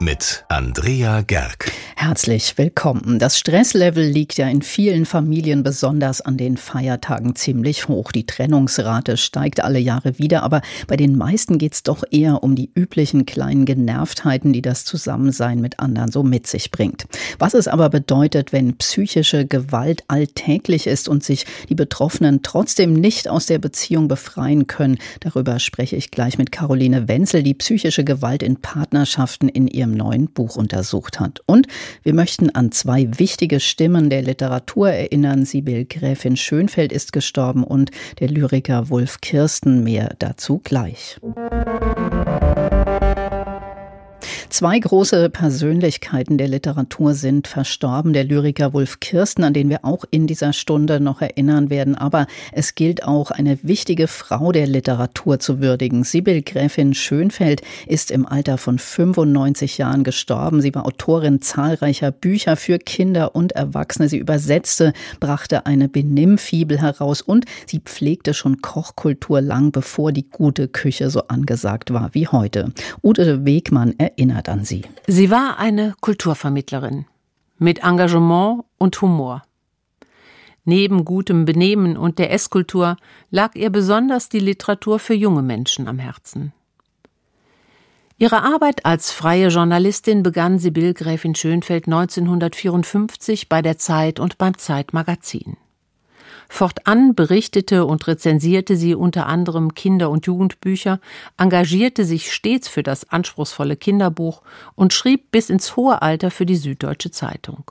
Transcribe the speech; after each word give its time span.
mit 0.00 0.46
Andrea 0.48 1.20
Gerg. 1.20 1.70
Herzlich 1.94 2.56
willkommen. 2.56 3.18
Das 3.18 3.38
Stresslevel 3.38 4.02
liegt 4.02 4.38
ja 4.38 4.48
in 4.48 4.62
vielen 4.62 5.04
Familien 5.04 5.62
besonders 5.62 6.22
an 6.22 6.38
den 6.38 6.56
Feiertagen 6.56 7.36
ziemlich 7.36 7.88
hoch. 7.88 8.10
Die 8.10 8.24
Trennungsrate 8.24 9.18
steigt 9.18 9.62
alle 9.62 9.78
Jahre 9.78 10.18
wieder, 10.18 10.42
aber 10.42 10.62
bei 10.86 10.96
den 10.96 11.16
meisten 11.18 11.58
geht 11.58 11.74
es 11.74 11.82
doch 11.82 12.02
eher 12.10 12.42
um 12.42 12.56
die 12.56 12.70
üblichen 12.74 13.26
kleinen 13.26 13.66
Genervtheiten, 13.66 14.54
die 14.54 14.62
das 14.62 14.86
Zusammensein 14.86 15.60
mit 15.60 15.78
anderen 15.78 16.10
so 16.10 16.22
mit 16.22 16.46
sich 16.46 16.70
bringt. 16.70 17.04
Was 17.38 17.52
es 17.52 17.68
aber 17.68 17.90
bedeutet, 17.90 18.54
wenn 18.54 18.78
psychische 18.78 19.44
Gewalt 19.44 20.04
alltäglich 20.08 20.86
ist 20.86 21.10
und 21.10 21.22
sich 21.22 21.44
die 21.68 21.74
Betroffenen 21.74 22.40
trotzdem 22.42 22.94
nicht 22.94 23.28
aus 23.28 23.44
der 23.44 23.58
Beziehung 23.58 24.08
befreien 24.08 24.66
können, 24.66 24.96
darüber 25.20 25.58
spreche 25.58 25.96
ich 25.96 26.10
gleich 26.10 26.38
mit 26.38 26.50
Caroline 26.50 27.08
Wenzel, 27.08 27.42
die 27.42 27.52
psychische 27.52 28.04
Gewalt 28.04 28.42
in 28.42 28.56
Partnerschaften 28.56 29.50
in 29.50 29.68
ihrem 29.68 29.89
neuen 29.92 30.28
Buch 30.28 30.56
untersucht 30.56 31.20
hat. 31.20 31.40
Und 31.46 31.66
wir 32.02 32.14
möchten 32.14 32.50
an 32.50 32.72
zwei 32.72 33.08
wichtige 33.18 33.60
Stimmen 33.60 34.10
der 34.10 34.22
Literatur 34.22 34.90
erinnern. 34.90 35.44
Sibyl 35.44 35.84
Gräfin 35.84 36.36
Schönfeld 36.36 36.92
ist 36.92 37.12
gestorben 37.12 37.64
und 37.64 37.90
der 38.18 38.28
Lyriker 38.28 38.90
Wolf 38.90 39.20
Kirsten. 39.20 39.82
Mehr 39.82 40.14
dazu 40.18 40.60
gleich. 40.62 41.18
Zwei 44.50 44.80
große 44.80 45.30
Persönlichkeiten 45.30 46.36
der 46.36 46.48
Literatur 46.48 47.14
sind 47.14 47.46
verstorben. 47.46 48.12
Der 48.12 48.24
Lyriker 48.24 48.72
Wolf 48.72 48.98
Kirsten, 48.98 49.44
an 49.44 49.52
den 49.52 49.70
wir 49.70 49.84
auch 49.84 50.04
in 50.10 50.26
dieser 50.26 50.52
Stunde 50.52 50.98
noch 50.98 51.22
erinnern 51.22 51.70
werden. 51.70 51.94
Aber 51.94 52.26
es 52.50 52.74
gilt 52.74 53.04
auch, 53.04 53.30
eine 53.30 53.60
wichtige 53.62 54.08
Frau 54.08 54.50
der 54.50 54.66
Literatur 54.66 55.38
zu 55.38 55.60
würdigen. 55.60 56.02
Sibyl 56.02 56.42
Gräfin 56.42 56.94
Schönfeld 56.94 57.62
ist 57.86 58.10
im 58.10 58.26
Alter 58.26 58.58
von 58.58 58.80
95 58.80 59.78
Jahren 59.78 60.02
gestorben. 60.02 60.60
Sie 60.60 60.74
war 60.74 60.84
Autorin 60.84 61.40
zahlreicher 61.40 62.10
Bücher 62.10 62.56
für 62.56 62.80
Kinder 62.80 63.36
und 63.36 63.52
Erwachsene. 63.52 64.08
Sie 64.08 64.18
übersetzte, 64.18 64.92
brachte 65.20 65.64
eine 65.64 65.88
Benimmfibel 65.88 66.80
heraus 66.80 67.22
und 67.22 67.44
sie 67.66 67.78
pflegte 67.78 68.34
schon 68.34 68.60
Kochkultur 68.60 69.40
lang 69.40 69.70
bevor 69.70 70.10
die 70.10 70.28
gute 70.28 70.66
Küche 70.66 71.08
so 71.08 71.28
angesagt 71.28 71.92
war 71.92 72.10
wie 72.14 72.26
heute. 72.26 72.72
Ute 73.04 73.44
Wegmann 73.44 73.94
erinnert 73.96 74.39
erinnert 74.40 74.48
an 74.48 74.64
sie. 74.64 74.82
Sie 75.06 75.30
war 75.30 75.58
eine 75.58 75.94
Kulturvermittlerin 76.00 77.06
mit 77.58 77.82
Engagement 77.82 78.64
und 78.78 79.00
Humor. 79.02 79.42
Neben 80.64 81.04
gutem 81.04 81.44
Benehmen 81.44 81.96
und 81.96 82.18
der 82.18 82.32
Esskultur 82.32 82.96
lag 83.30 83.54
ihr 83.54 83.70
besonders 83.70 84.28
die 84.28 84.40
Literatur 84.40 84.98
für 84.98 85.14
junge 85.14 85.42
Menschen 85.42 85.88
am 85.88 85.98
Herzen. 85.98 86.52
Ihre 88.18 88.42
Arbeit 88.42 88.84
als 88.84 89.10
freie 89.10 89.48
Journalistin 89.48 90.22
begann 90.22 90.58
Sibyl 90.58 90.92
Gräfin 90.92 91.34
Schönfeld 91.34 91.86
1954 91.86 93.48
bei 93.48 93.62
der 93.62 93.78
Zeit 93.78 94.20
und 94.20 94.36
beim 94.36 94.56
Zeitmagazin. 94.58 95.56
Fortan 96.52 97.14
berichtete 97.14 97.86
und 97.86 98.08
rezensierte 98.08 98.76
sie 98.76 98.96
unter 98.96 99.28
anderem 99.28 99.72
Kinder- 99.72 100.10
und 100.10 100.26
Jugendbücher, 100.26 101.00
engagierte 101.38 102.04
sich 102.04 102.32
stets 102.32 102.66
für 102.66 102.82
das 102.82 103.08
anspruchsvolle 103.08 103.76
Kinderbuch 103.76 104.42
und 104.74 104.92
schrieb 104.92 105.30
bis 105.30 105.48
ins 105.48 105.76
hohe 105.76 106.02
Alter 106.02 106.32
für 106.32 106.46
die 106.46 106.56
Süddeutsche 106.56 107.12
Zeitung. 107.12 107.70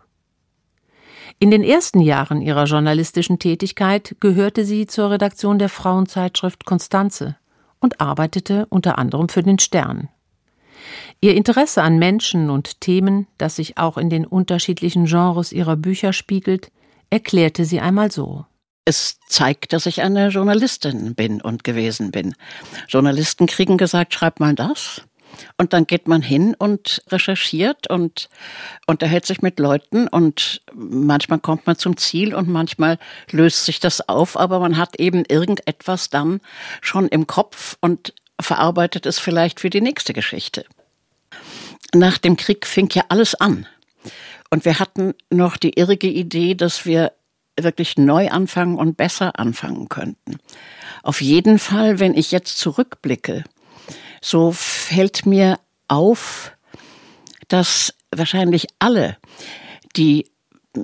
In 1.39 1.51
den 1.51 1.61
ersten 1.61 1.99
Jahren 1.99 2.41
ihrer 2.41 2.63
journalistischen 2.63 3.37
Tätigkeit 3.37 4.15
gehörte 4.21 4.63
sie 4.63 4.87
zur 4.87 5.11
Redaktion 5.11 5.59
der 5.59 5.69
Frauenzeitschrift 5.69 6.65
Konstanze 6.65 7.35
und 7.81 7.99
arbeitete 7.99 8.65
unter 8.69 8.97
anderem 8.97 9.27
für 9.27 9.43
den 9.43 9.59
Stern. 9.59 10.07
Ihr 11.19 11.35
Interesse 11.35 11.83
an 11.83 11.99
Menschen 11.99 12.49
und 12.49 12.79
Themen, 12.79 13.27
das 13.37 13.57
sich 13.57 13.77
auch 13.77 13.97
in 13.97 14.09
den 14.09 14.25
unterschiedlichen 14.25 15.03
Genres 15.05 15.51
ihrer 15.51 15.75
Bücher 15.75 16.13
spiegelt, 16.13 16.71
erklärte 17.09 17.65
sie 17.65 17.81
einmal 17.81 18.09
so. 18.09 18.45
Es 18.89 19.19
zeigt, 19.27 19.73
dass 19.73 19.85
ich 19.85 20.01
eine 20.01 20.29
Journalistin 20.29 21.13
bin 21.13 21.41
und 21.41 21.63
gewesen 21.63 22.09
bin. 22.09 22.33
Journalisten 22.87 23.45
kriegen 23.45 23.77
gesagt, 23.77 24.15
schreib 24.15 24.39
mal 24.39 24.55
das. 24.55 25.03
Und 25.59 25.73
dann 25.73 25.85
geht 25.85 26.07
man 26.07 26.23
hin 26.23 26.55
und 26.57 27.03
recherchiert 27.09 27.87
und 27.87 28.29
unterhält 28.87 29.27
sich 29.27 29.43
mit 29.43 29.59
Leuten 29.59 30.07
und 30.07 30.63
manchmal 30.73 31.37
kommt 31.37 31.67
man 31.67 31.77
zum 31.77 31.97
Ziel 31.97 32.33
und 32.33 32.49
manchmal 32.49 32.97
löst 33.29 33.65
sich 33.65 33.79
das 33.79 34.09
auf, 34.09 34.35
aber 34.35 34.59
man 34.59 34.75
hat 34.75 34.99
eben 34.99 35.23
irgendetwas 35.23 36.09
dann 36.09 36.41
schon 36.81 37.07
im 37.09 37.27
Kopf 37.27 37.77
und 37.81 38.15
verarbeitet 38.41 39.05
es 39.05 39.19
vielleicht 39.19 39.59
für 39.59 39.69
die 39.69 39.81
nächste 39.81 40.13
Geschichte. 40.13 40.65
Nach 41.93 42.17
dem 42.17 42.37
Krieg 42.37 42.65
fing 42.65 42.89
ja 42.91 43.03
alles 43.09 43.35
an. 43.35 43.67
Und 44.49 44.65
wir 44.65 44.79
hatten 44.79 45.13
noch 45.29 45.57
die 45.57 45.77
irrige 45.77 46.07
Idee, 46.07 46.55
dass 46.55 46.87
wir 46.87 47.11
wirklich 47.63 47.97
neu 47.97 48.29
anfangen 48.29 48.77
und 48.77 48.97
besser 48.97 49.39
anfangen 49.39 49.89
könnten. 49.89 50.37
Auf 51.03 51.21
jeden 51.21 51.59
Fall, 51.59 51.99
wenn 51.99 52.13
ich 52.15 52.31
jetzt 52.31 52.57
zurückblicke, 52.57 53.43
so 54.21 54.51
fällt 54.51 55.25
mir 55.25 55.59
auf, 55.87 56.51
dass 57.47 57.93
wahrscheinlich 58.11 58.67
alle, 58.79 59.17
die 59.95 60.25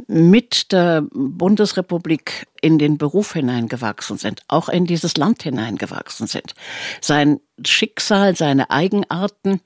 mit 0.07 0.71
der 0.71 1.03
Bundesrepublik 1.11 2.47
in 2.59 2.79
den 2.79 2.97
Beruf 2.97 3.33
hineingewachsen 3.33 4.17
sind, 4.17 4.41
auch 4.47 4.69
in 4.69 4.85
dieses 4.85 5.15
Land 5.15 5.43
hineingewachsen 5.43 6.27
sind, 6.27 6.55
sein 7.01 7.39
Schicksal, 7.63 8.35
seine 8.35 8.71
Eigenarten, 8.71 9.61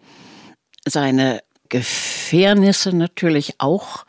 seine 0.86 1.42
Gefährnisse 1.70 2.96
natürlich 2.96 3.56
auch 3.60 4.06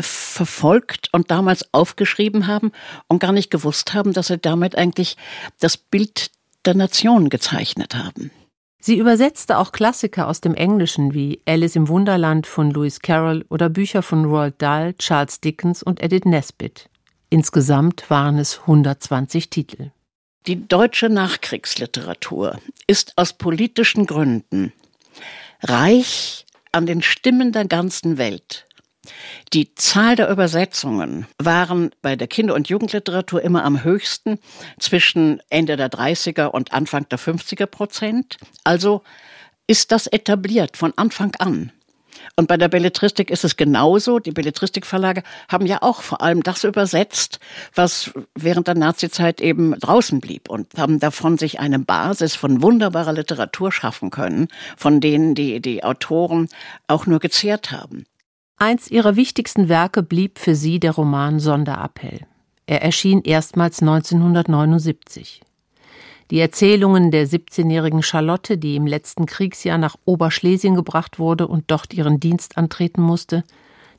verfolgt 0.00 1.08
und 1.12 1.30
damals 1.30 1.72
aufgeschrieben 1.72 2.46
haben 2.46 2.72
und 3.08 3.18
gar 3.18 3.32
nicht 3.32 3.50
gewusst 3.50 3.94
haben, 3.94 4.12
dass 4.12 4.28
sie 4.28 4.38
damit 4.38 4.76
eigentlich 4.76 5.16
das 5.60 5.76
Bild 5.76 6.30
der 6.64 6.74
Nation 6.74 7.28
gezeichnet 7.28 7.94
haben. 7.94 8.30
Sie 8.80 8.96
übersetzte 8.96 9.58
auch 9.58 9.72
Klassiker 9.72 10.28
aus 10.28 10.40
dem 10.40 10.54
Englischen 10.54 11.12
wie 11.12 11.40
Alice 11.46 11.76
im 11.76 11.88
Wunderland 11.88 12.46
von 12.46 12.70
Lewis 12.70 13.00
Carroll 13.00 13.44
oder 13.48 13.68
Bücher 13.68 14.02
von 14.02 14.24
Roald 14.24 14.62
Dahl, 14.62 14.94
Charles 14.94 15.40
Dickens 15.40 15.82
und 15.82 16.02
Edith 16.02 16.24
Nesbit. 16.24 16.88
Insgesamt 17.28 18.08
waren 18.08 18.38
es 18.38 18.60
120 18.60 19.50
Titel. 19.50 19.90
Die 20.46 20.66
deutsche 20.66 21.08
Nachkriegsliteratur 21.08 22.58
ist 22.86 23.12
aus 23.16 23.32
politischen 23.32 24.06
Gründen 24.06 24.72
reich 25.62 26.46
an 26.72 26.86
den 26.86 27.02
Stimmen 27.02 27.52
der 27.52 27.66
ganzen 27.66 28.18
Welt. 28.18 28.67
Die 29.52 29.74
Zahl 29.74 30.16
der 30.16 30.30
Übersetzungen 30.30 31.26
waren 31.38 31.90
bei 32.02 32.16
der 32.16 32.28
Kinder- 32.28 32.54
und 32.54 32.68
Jugendliteratur 32.68 33.42
immer 33.42 33.64
am 33.64 33.84
höchsten 33.84 34.38
zwischen 34.78 35.40
Ende 35.50 35.76
der 35.76 35.90
30er 35.90 36.46
und 36.46 36.72
Anfang 36.72 37.08
der 37.08 37.18
50er 37.18 37.66
Prozent. 37.66 38.36
Also 38.64 39.02
ist 39.66 39.92
das 39.92 40.06
etabliert 40.06 40.76
von 40.76 40.92
Anfang 40.96 41.34
an. 41.38 41.72
Und 42.36 42.46
bei 42.48 42.56
der 42.56 42.68
Belletristik 42.68 43.30
ist 43.30 43.44
es 43.44 43.56
genauso. 43.56 44.18
Die 44.18 44.30
Belletristikverlage 44.30 45.22
haben 45.48 45.66
ja 45.66 45.82
auch 45.82 46.02
vor 46.02 46.20
allem 46.20 46.42
das 46.42 46.64
übersetzt, 46.64 47.38
was 47.74 48.12
während 48.34 48.68
der 48.68 48.74
Nazizeit 48.74 49.40
eben 49.40 49.78
draußen 49.78 50.20
blieb 50.20 50.48
und 50.48 50.68
haben 50.76 51.00
davon 51.00 51.38
sich 51.38 51.60
eine 51.60 51.78
Basis 51.78 52.34
von 52.34 52.62
wunderbarer 52.62 53.12
Literatur 53.12 53.72
schaffen 53.72 54.10
können, 54.10 54.48
von 54.76 55.00
denen 55.00 55.34
die, 55.34 55.60
die 55.60 55.84
Autoren 55.84 56.48
auch 56.86 57.06
nur 57.06 57.18
gezehrt 57.18 57.70
haben. 57.70 58.06
Eins 58.60 58.90
ihrer 58.90 59.14
wichtigsten 59.14 59.68
Werke 59.68 60.02
blieb 60.02 60.40
für 60.40 60.56
sie 60.56 60.80
der 60.80 60.90
Roman 60.90 61.38
Sonderappell. 61.38 62.26
Er 62.66 62.82
erschien 62.82 63.22
erstmals 63.22 63.80
1979. 63.80 65.42
Die 66.32 66.40
Erzählungen 66.40 67.12
der 67.12 67.28
17-jährigen 67.28 68.02
Charlotte, 68.02 68.58
die 68.58 68.74
im 68.74 68.88
letzten 68.88 69.26
Kriegsjahr 69.26 69.78
nach 69.78 69.94
Oberschlesien 70.04 70.74
gebracht 70.74 71.20
wurde 71.20 71.46
und 71.46 71.64
dort 71.68 71.94
ihren 71.94 72.18
Dienst 72.18 72.58
antreten 72.58 73.00
musste, 73.00 73.44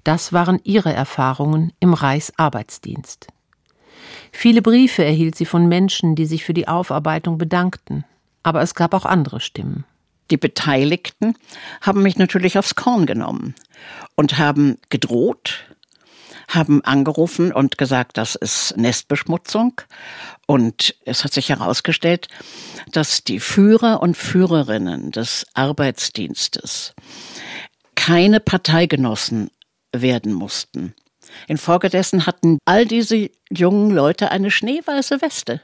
das 0.03 0.33
waren 0.33 0.59
ihre 0.65 0.94
Erfahrungen 0.94 1.71
im 1.79 1.94
Reichsarbeitsdienst. 1.94 3.27
Viele 4.33 4.61
Briefe 4.61 5.06
erhielt 5.06 5.35
sie 5.35 5.45
von 5.45 5.69
Menschen, 5.69 6.15
die 6.15 6.25
sich 6.25 6.44
für 6.44 6.53
die 6.53 6.67
Aufarbeitung 6.67 7.38
bedankten, 7.38 8.03
aber 8.44 8.61
es 8.61 8.75
gab 8.75 8.94
auch 8.94 9.06
andere 9.06 9.39
Stimmen. 9.39 9.85
Die 10.31 10.37
Beteiligten 10.37 11.35
haben 11.81 12.03
mich 12.03 12.17
natürlich 12.17 12.57
aufs 12.57 12.75
Korn 12.75 13.05
genommen 13.05 13.55
und 14.15 14.37
haben 14.37 14.77
gedroht, 14.89 15.65
haben 16.47 16.83
angerufen 16.83 17.51
und 17.51 17.77
gesagt, 17.77 18.17
das 18.17 18.35
ist 18.35 18.75
Nestbeschmutzung. 18.77 19.81
Und 20.47 20.95
es 21.05 21.23
hat 21.23 21.33
sich 21.33 21.49
herausgestellt, 21.49 22.27
dass 22.91 23.23
die 23.23 23.39
Führer 23.39 24.01
und 24.01 24.17
Führerinnen 24.17 25.11
des 25.11 25.45
Arbeitsdienstes 25.53 26.93
keine 27.95 28.39
Parteigenossen 28.39 29.51
werden 29.91 30.33
mussten. 30.33 30.95
Infolgedessen 31.47 32.25
hatten 32.25 32.57
all 32.65 32.85
diese 32.85 33.29
jungen 33.51 33.91
Leute 33.91 34.31
eine 34.31 34.49
schneeweiße 34.49 35.21
Weste 35.21 35.61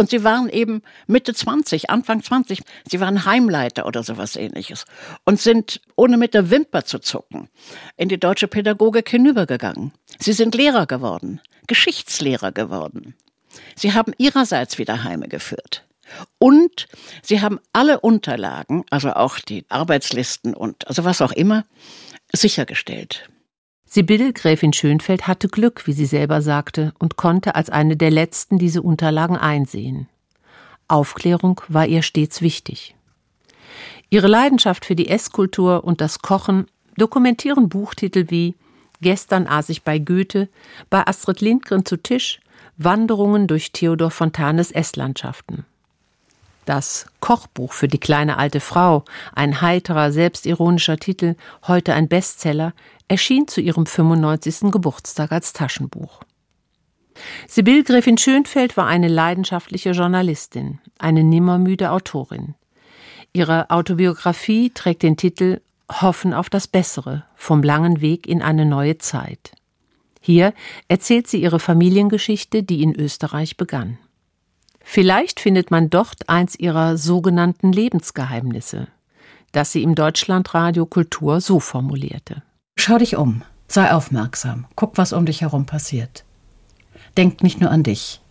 Und 0.00 0.10
sie 0.10 0.22
waren 0.22 0.48
eben 0.48 0.82
Mitte 1.08 1.34
20, 1.34 1.90
Anfang 1.90 2.22
20. 2.22 2.62
Sie 2.88 3.00
waren 3.00 3.24
Heimleiter 3.24 3.84
oder 3.84 4.04
sowas 4.04 4.36
ähnliches. 4.36 4.84
Und 5.24 5.40
sind, 5.40 5.80
ohne 5.96 6.16
mit 6.16 6.34
der 6.34 6.50
Wimper 6.50 6.84
zu 6.84 7.00
zucken, 7.00 7.48
in 7.96 8.08
die 8.08 8.20
deutsche 8.20 8.46
Pädagogik 8.46 9.10
hinübergegangen. 9.10 9.92
Sie 10.20 10.32
sind 10.32 10.54
Lehrer 10.54 10.86
geworden, 10.86 11.40
Geschichtslehrer 11.66 12.52
geworden. 12.52 13.16
Sie 13.74 13.92
haben 13.92 14.12
ihrerseits 14.18 14.78
wieder 14.78 15.02
Heime 15.02 15.26
geführt. 15.26 15.84
Und 16.38 16.86
sie 17.22 17.40
haben 17.40 17.58
alle 17.72 17.98
Unterlagen, 17.98 18.84
also 18.90 19.12
auch 19.14 19.40
die 19.40 19.66
Arbeitslisten 19.68 20.54
und 20.54 20.86
also 20.86 21.04
was 21.04 21.20
auch 21.20 21.32
immer, 21.32 21.64
sichergestellt. 22.32 23.28
Sibylle 23.90 24.34
Gräfin 24.34 24.74
Schönfeld 24.74 25.26
hatte 25.26 25.48
Glück, 25.48 25.86
wie 25.86 25.94
sie 25.94 26.04
selber 26.04 26.42
sagte, 26.42 26.92
und 26.98 27.16
konnte 27.16 27.54
als 27.54 27.70
eine 27.70 27.96
der 27.96 28.10
letzten 28.10 28.58
diese 28.58 28.82
Unterlagen 28.82 29.36
einsehen. 29.36 30.08
Aufklärung 30.88 31.62
war 31.68 31.86
ihr 31.86 32.02
stets 32.02 32.42
wichtig. 32.42 32.94
Ihre 34.10 34.26
Leidenschaft 34.26 34.84
für 34.84 34.94
die 34.94 35.08
Esskultur 35.08 35.84
und 35.84 36.02
das 36.02 36.20
Kochen 36.20 36.66
dokumentieren 36.96 37.70
Buchtitel 37.70 38.26
wie 38.28 38.56
Gestern 39.00 39.46
aß 39.46 39.68
ich 39.70 39.84
bei 39.84 39.98
Goethe, 39.98 40.48
bei 40.90 41.06
Astrid 41.06 41.40
Lindgren 41.40 41.86
zu 41.86 41.96
Tisch, 41.96 42.40
Wanderungen 42.76 43.46
durch 43.46 43.72
Theodor 43.72 44.10
Fontanes 44.10 44.70
Esslandschaften. 44.70 45.64
Das 46.68 47.06
Kochbuch 47.20 47.72
für 47.72 47.88
die 47.88 47.96
kleine 47.96 48.36
alte 48.36 48.60
Frau, 48.60 49.06
ein 49.34 49.62
heiterer, 49.62 50.12
selbstironischer 50.12 50.98
Titel, 50.98 51.34
heute 51.66 51.94
ein 51.94 52.08
Bestseller, 52.08 52.74
erschien 53.08 53.48
zu 53.48 53.62
ihrem 53.62 53.86
95. 53.86 54.70
Geburtstag 54.70 55.32
als 55.32 55.54
Taschenbuch. 55.54 56.20
Sibylle 57.46 57.84
Gräfin 57.84 58.18
Schönfeld 58.18 58.76
war 58.76 58.86
eine 58.86 59.08
leidenschaftliche 59.08 59.92
Journalistin, 59.92 60.78
eine 60.98 61.24
nimmermüde 61.24 61.90
Autorin. 61.90 62.54
Ihre 63.32 63.70
Autobiografie 63.70 64.68
trägt 64.68 65.04
den 65.04 65.16
Titel 65.16 65.62
Hoffen 65.90 66.34
auf 66.34 66.50
das 66.50 66.68
Bessere, 66.68 67.24
vom 67.34 67.62
langen 67.62 68.02
Weg 68.02 68.26
in 68.26 68.42
eine 68.42 68.66
neue 68.66 68.98
Zeit. 68.98 69.52
Hier 70.20 70.52
erzählt 70.88 71.28
sie 71.28 71.40
ihre 71.40 71.60
Familiengeschichte, 71.60 72.62
die 72.62 72.82
in 72.82 72.94
Österreich 72.94 73.56
begann. 73.56 73.96
Vielleicht 74.90 75.38
findet 75.38 75.70
man 75.70 75.90
dort 75.90 76.30
eins 76.30 76.58
ihrer 76.58 76.96
sogenannten 76.96 77.72
Lebensgeheimnisse, 77.72 78.88
das 79.52 79.70
sie 79.70 79.82
im 79.82 79.94
Deutschlandradio 79.94 80.86
Kultur 80.86 81.42
so 81.42 81.60
formulierte. 81.60 82.42
Schau 82.74 82.96
dich 82.96 83.14
um, 83.18 83.42
sei 83.68 83.92
aufmerksam, 83.92 84.64
guck, 84.76 84.96
was 84.96 85.12
um 85.12 85.26
dich 85.26 85.42
herum 85.42 85.66
passiert. 85.66 86.24
Denk 87.18 87.42
nicht 87.42 87.60
nur 87.60 87.70
an 87.70 87.82
dich. 87.82 88.22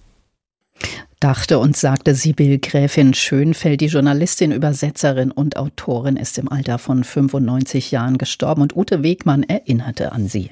Dachte 1.19 1.59
und 1.59 1.77
sagte 1.77 2.15
Sibyl 2.15 2.57
Gräfin 2.57 3.13
Schönfeld, 3.13 3.79
die 3.81 3.85
Journalistin, 3.85 4.51
Übersetzerin 4.51 5.29
und 5.29 5.57
Autorin, 5.57 6.17
ist 6.17 6.39
im 6.39 6.51
Alter 6.51 6.79
von 6.79 7.03
95 7.03 7.91
Jahren 7.91 8.17
gestorben 8.17 8.63
und 8.63 8.75
Ute 8.75 9.03
Wegmann 9.03 9.43
erinnerte 9.43 10.11
an 10.11 10.27
sie. 10.27 10.49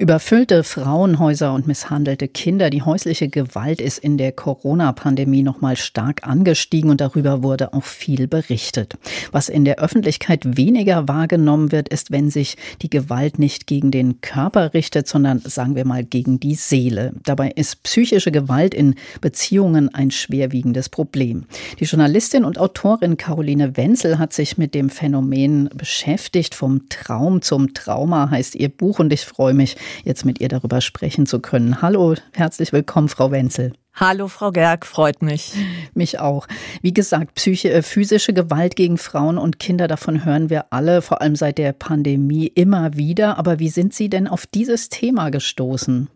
Überfüllte 0.00 0.62
Frauenhäuser 0.62 1.52
und 1.52 1.66
misshandelte 1.66 2.28
Kinder. 2.28 2.70
Die 2.70 2.82
häusliche 2.82 3.28
Gewalt 3.28 3.80
ist 3.80 3.98
in 3.98 4.16
der 4.16 4.30
Corona-Pandemie 4.30 5.42
nochmal 5.42 5.76
stark 5.76 6.24
angestiegen 6.24 6.90
und 6.90 7.00
darüber 7.00 7.42
wurde 7.42 7.74
auch 7.74 7.82
viel 7.82 8.28
berichtet. 8.28 8.96
Was 9.32 9.48
in 9.48 9.64
der 9.64 9.80
Öffentlichkeit 9.80 10.56
weniger 10.56 11.08
wahrgenommen 11.08 11.72
wird, 11.72 11.88
ist, 11.88 12.12
wenn 12.12 12.30
sich 12.30 12.56
die 12.80 12.90
Gewalt 12.90 13.40
nicht 13.40 13.66
gegen 13.66 13.90
den 13.90 14.20
Körper 14.20 14.72
richtet, 14.72 15.08
sondern 15.08 15.40
sagen 15.40 15.74
wir 15.74 15.84
mal 15.84 16.04
gegen 16.04 16.38
die 16.38 16.54
Seele. 16.54 17.12
Dabei 17.24 17.50
ist 17.50 17.82
psychische 17.82 18.30
Gewalt 18.30 18.74
in 18.74 18.94
Beziehungen 19.20 19.92
ein 19.92 20.12
schwerwiegendes 20.12 20.90
Problem. 20.90 21.46
Die 21.80 21.84
Journalistin 21.86 22.44
und 22.44 22.58
Autorin 22.58 23.16
Caroline 23.16 23.76
Wenzel 23.76 24.20
hat 24.20 24.32
sich 24.32 24.58
mit 24.58 24.74
dem 24.74 24.90
Phänomen 24.90 25.70
beschäftigt. 25.74 26.54
Vom 26.54 26.88
Traum 26.88 27.42
zum 27.42 27.74
Trauma 27.74 28.30
heißt 28.30 28.54
ihr 28.54 28.68
Buch 28.68 29.00
und 29.00 29.12
ich 29.12 29.24
freue 29.24 29.54
mich, 29.54 29.76
jetzt 30.04 30.24
mit 30.24 30.40
ihr 30.40 30.48
darüber 30.48 30.80
sprechen 30.80 31.26
zu 31.26 31.40
können. 31.40 31.82
Hallo, 31.82 32.14
herzlich 32.32 32.72
willkommen, 32.72 33.08
Frau 33.08 33.30
Wenzel. 33.30 33.72
Hallo, 33.94 34.28
Frau 34.28 34.52
Gerg, 34.52 34.86
freut 34.86 35.22
mich. 35.22 35.54
Mich 35.92 36.20
auch. 36.20 36.46
Wie 36.82 36.94
gesagt, 36.94 37.34
Psyche, 37.34 37.72
äh, 37.72 37.82
physische 37.82 38.32
Gewalt 38.32 38.76
gegen 38.76 38.96
Frauen 38.96 39.38
und 39.38 39.58
Kinder, 39.58 39.88
davon 39.88 40.24
hören 40.24 40.50
wir 40.50 40.72
alle, 40.72 41.02
vor 41.02 41.20
allem 41.20 41.34
seit 41.34 41.58
der 41.58 41.72
Pandemie 41.72 42.46
immer 42.46 42.96
wieder. 42.96 43.38
Aber 43.38 43.58
wie 43.58 43.70
sind 43.70 43.92
Sie 43.92 44.08
denn 44.08 44.28
auf 44.28 44.46
dieses 44.46 44.88
Thema 44.88 45.30
gestoßen? 45.30 46.08